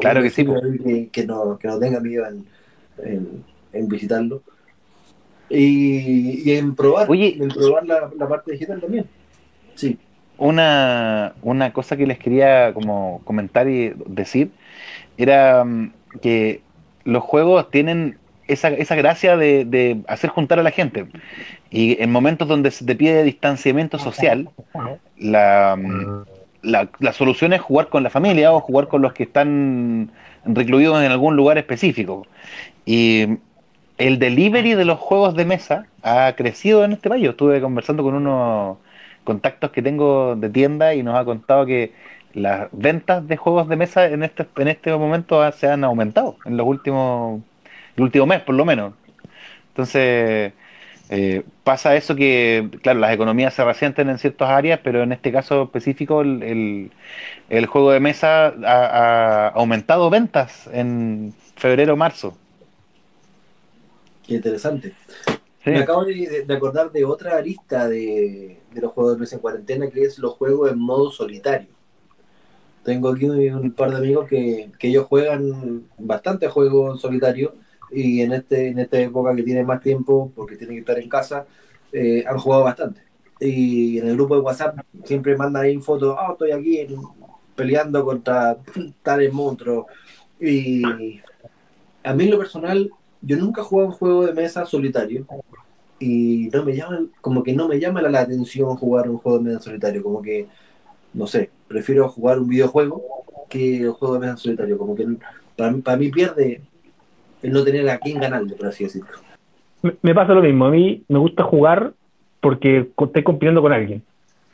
[0.00, 0.44] claro que sí.
[1.12, 4.42] Que, no, que no tenga miedo en, en, visitarlo.
[5.48, 9.06] Y, en probar, en probar la, la, parte digital también.
[9.74, 9.98] Sí.
[10.36, 14.50] Una, una cosa que les quería como comentar y decir
[15.16, 16.60] era mm, que
[17.04, 18.18] los juegos tienen
[18.48, 21.06] esa, esa gracia de, hacer juntar a la gente.
[21.70, 24.48] Y en momentos donde se te pide distanciamiento social,
[25.18, 25.78] la,
[26.62, 30.10] la, solución es jugar con la familia o jugar con los que están
[30.44, 32.26] recluidos en algún lugar específico.
[32.84, 33.38] Y
[33.98, 37.28] el delivery de los juegos de mesa ha crecido en este país.
[37.28, 38.78] Estuve conversando con unos
[39.24, 41.92] contactos que tengo de tienda y nos ha contado que
[42.32, 46.56] las ventas de juegos de mesa en este, en este momento se han aumentado en
[46.56, 47.42] los últimos
[47.98, 48.94] el último mes por lo menos.
[49.68, 50.52] Entonces,
[51.10, 55.32] eh, pasa eso que, claro, las economías se resienten en ciertas áreas, pero en este
[55.32, 56.90] caso específico el,
[57.48, 62.36] el, juego de mesa ha, aumentado ventas en febrero marzo.
[64.26, 64.94] Qué interesante.
[65.64, 70.02] Me acabo de, acordar de otra arista de, los juegos de mesa en cuarentena, que
[70.02, 71.68] es los juegos en modo solitario.
[72.84, 77.52] Tengo aquí un, par de amigos que, que ellos juegan bastante juegos solitarios
[77.90, 81.08] y en, este, en esta época que tienen más tiempo, porque tienen que estar en
[81.08, 81.46] casa,
[81.92, 83.02] eh, han jugado bastante.
[83.40, 86.86] Y en el grupo de WhatsApp siempre mandan ahí fotos, ah, estoy aquí
[87.54, 88.56] peleando contra
[89.02, 89.86] tales monstruos.
[90.40, 90.82] Y
[92.04, 92.90] a mí en lo personal,
[93.22, 95.26] yo nunca he jugado un juego de mesa solitario
[95.98, 99.44] y no me llama, como que no me llama la, atención jugar un juego de
[99.44, 100.46] mesa solitario, como que,
[101.12, 103.02] no sé, prefiero jugar un videojuego
[103.48, 105.06] que el juego de mesa solitario, como que
[105.56, 106.62] para, para mí pierde
[107.42, 109.08] el no tener a quién ganarle, por así decirlo.
[110.02, 111.92] Me, pasa lo mismo, a mí me gusta jugar
[112.40, 114.02] porque estoy compitiendo con alguien.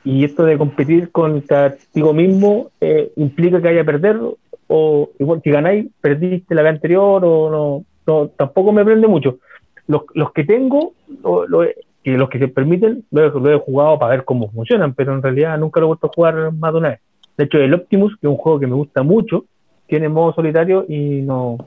[0.05, 4.21] Y esto de competir contigo mismo eh, implica que haya que perder,
[4.67, 9.39] o igual si ganáis, perdiste la vez anterior, o no, tampoco me prende mucho.
[9.87, 14.93] Los, los que tengo, los que se permiten, lo, he jugado para ver cómo funcionan,
[14.93, 17.01] pero en realidad nunca lo he vuelto a jugar más de una vez.
[17.39, 19.47] De hecho, el Optimus, que es un juego que me gusta mucho,
[19.87, 21.59] tiene modo solitario y no,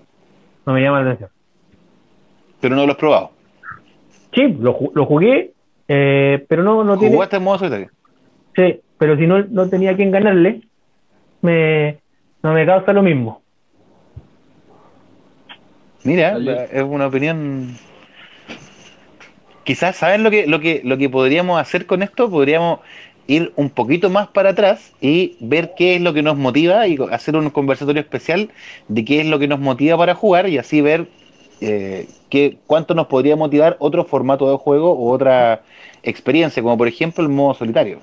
[0.67, 1.29] no me llama la atención.
[2.59, 3.31] Pero no lo has probado.
[4.33, 5.53] Sí, lo, lo jugué,
[5.87, 7.15] eh, pero no, no tiene.
[7.15, 7.89] ¿Jugaste en modo solitario?
[8.55, 10.61] Sí, pero si no, no tenía quien ganarle,
[11.41, 11.99] me,
[12.43, 13.41] no me causa lo mismo.
[16.03, 17.75] Mira, es una opinión.
[19.63, 22.29] Quizás, ¿saben lo que, lo que, lo que podríamos hacer con esto?
[22.29, 22.79] Podríamos
[23.27, 26.97] ir un poquito más para atrás y ver qué es lo que nos motiva y
[27.11, 28.49] hacer un conversatorio especial
[28.87, 31.07] de qué es lo que nos motiva para jugar y así ver
[31.59, 35.61] eh, qué, cuánto nos podría motivar otro formato de juego u otra
[36.03, 37.99] experiencia, como por ejemplo el modo solitario.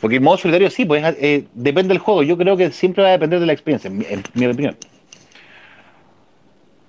[0.00, 2.22] Porque el modo solitario sí, pues eh, depende del juego.
[2.22, 4.76] Yo creo que siempre va a depender de la experiencia, en mi, opinión.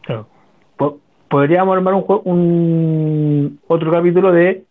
[0.01, 0.27] Claro.
[0.75, 4.63] Po- Podríamos armar un, un otro capítulo de,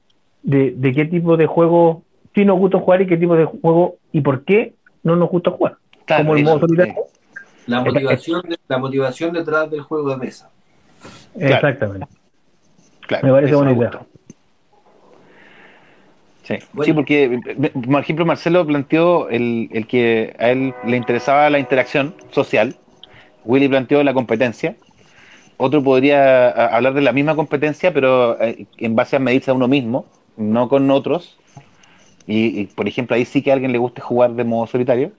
[0.42, 2.02] de, de qué tipo de juego
[2.36, 5.50] sí nos gusta jugar y qué tipo de juego y por qué no nos gusta
[5.50, 5.76] jugar.
[6.04, 6.94] Claro, Como el modo solitario.
[7.66, 10.50] La motivación, de- la motivación detrás del juego de mesa.
[11.34, 12.06] Exactamente.
[13.00, 14.00] claro, Me parece buena me idea.
[16.44, 16.84] Sí, Bueno.
[16.84, 17.40] sí, porque,
[17.90, 22.76] por ejemplo, Marcelo planteó el, el que a él le interesaba la interacción social,
[23.44, 24.76] Willy planteó la competencia,
[25.56, 29.66] otro podría hablar de la misma competencia, pero eh, en base a medirse a uno
[29.66, 30.04] mismo,
[30.36, 31.36] no con otros,
[32.26, 35.12] y, por ejemplo, ahí sí que a alguien le guste jugar de modo solitario.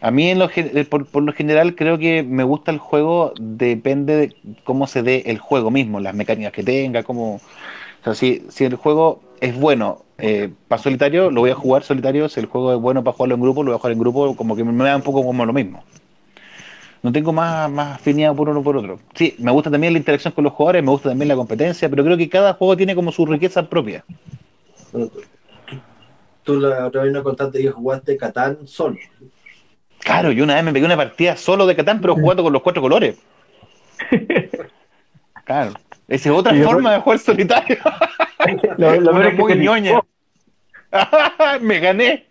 [0.00, 3.32] A mí, en lo, eh, por, por lo general, creo que me gusta el juego,
[3.40, 7.36] depende de cómo se dé el juego mismo, las mecánicas que tenga, cómo...
[7.36, 11.82] O sea, si, si el juego es bueno eh, para solitario, lo voy a jugar
[11.82, 12.28] solitario.
[12.28, 14.36] Si el juego es bueno para jugarlo en grupo, lo voy a jugar en grupo.
[14.36, 15.82] Como que me da un poco como lo mismo.
[17.02, 18.98] No tengo más, más afinidad por uno por otro.
[19.14, 22.02] Sí, me gusta también la interacción con los jugadores, me gusta también la competencia, pero
[22.04, 24.04] creo que cada juego tiene como su riqueza propia.
[26.46, 28.96] Tú- la otra vez nos contaste que jugaste Catán solo.
[29.98, 32.62] Claro, yo una vez me pegué una partida solo de Catán, pero jugando con los
[32.62, 33.18] cuatro colores.
[35.44, 35.74] Claro.
[36.08, 37.76] Esa es otra forma de jugar solitario.
[38.78, 40.00] Lo, lo Una que ñoña.
[41.60, 42.26] me gané.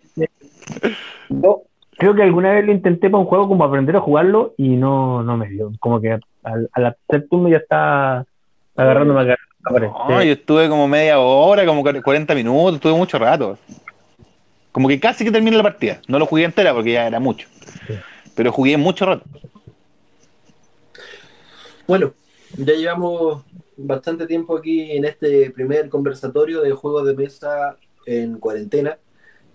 [1.30, 1.62] Yo
[1.96, 5.22] creo que alguna vez lo intenté para un juego como aprender a jugarlo y no,
[5.22, 5.72] no me dio.
[5.80, 8.26] Como que al, al tercer turno ya está
[8.76, 9.36] agarrándome a
[10.08, 13.58] No, yo estuve como media hora, como 40 minutos, estuve mucho rato.
[14.76, 16.02] Como que casi que terminé la partida.
[16.06, 17.48] No lo jugué entera porque ya era mucho.
[18.34, 19.24] Pero jugué mucho rato.
[21.88, 22.12] Bueno,
[22.58, 23.42] ya llevamos
[23.78, 28.98] bastante tiempo aquí en este primer conversatorio de juegos de mesa en cuarentena.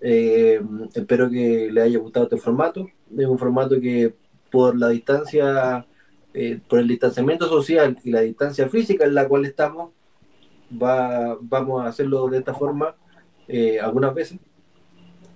[0.02, 0.60] Eh,
[0.96, 2.88] espero que les haya gustado este formato.
[3.16, 4.16] Es un formato que
[4.50, 5.86] por la distancia,
[6.34, 9.92] eh, por el distanciamiento social y la distancia física en la cual estamos,
[10.82, 12.96] va, vamos a hacerlo de esta forma
[13.48, 14.40] eh, algunas veces.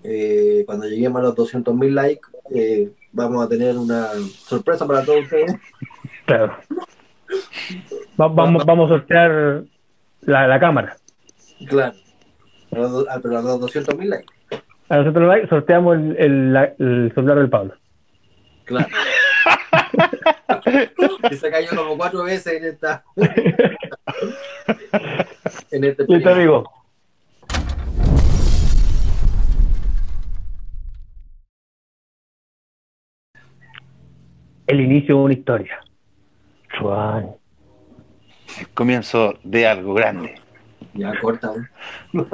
[0.07, 4.09] Eh, cuando lleguemos a los 200.000 likes, eh, vamos a tener una
[4.45, 5.55] sorpresa para todos ustedes.
[6.25, 6.55] Claro.
[8.19, 9.63] Va- vamos, vamos a sortear
[10.21, 10.95] la, la cámara.
[11.67, 11.95] Claro.
[12.71, 14.33] A los ah, pero a los 200.000 likes.
[14.89, 17.73] A nosotros like, sorteamos el, el, el celular del Pablo.
[18.65, 18.87] Claro.
[21.31, 23.03] y se cayó como cuatro veces en esta.
[25.71, 26.63] en este Listo, amigo.
[34.67, 35.79] El inicio de una historia.
[36.77, 37.35] Chuan.
[38.73, 40.35] Comienzo de algo grande.
[40.93, 41.51] Ya corta.
[42.13, 42.25] ¿eh?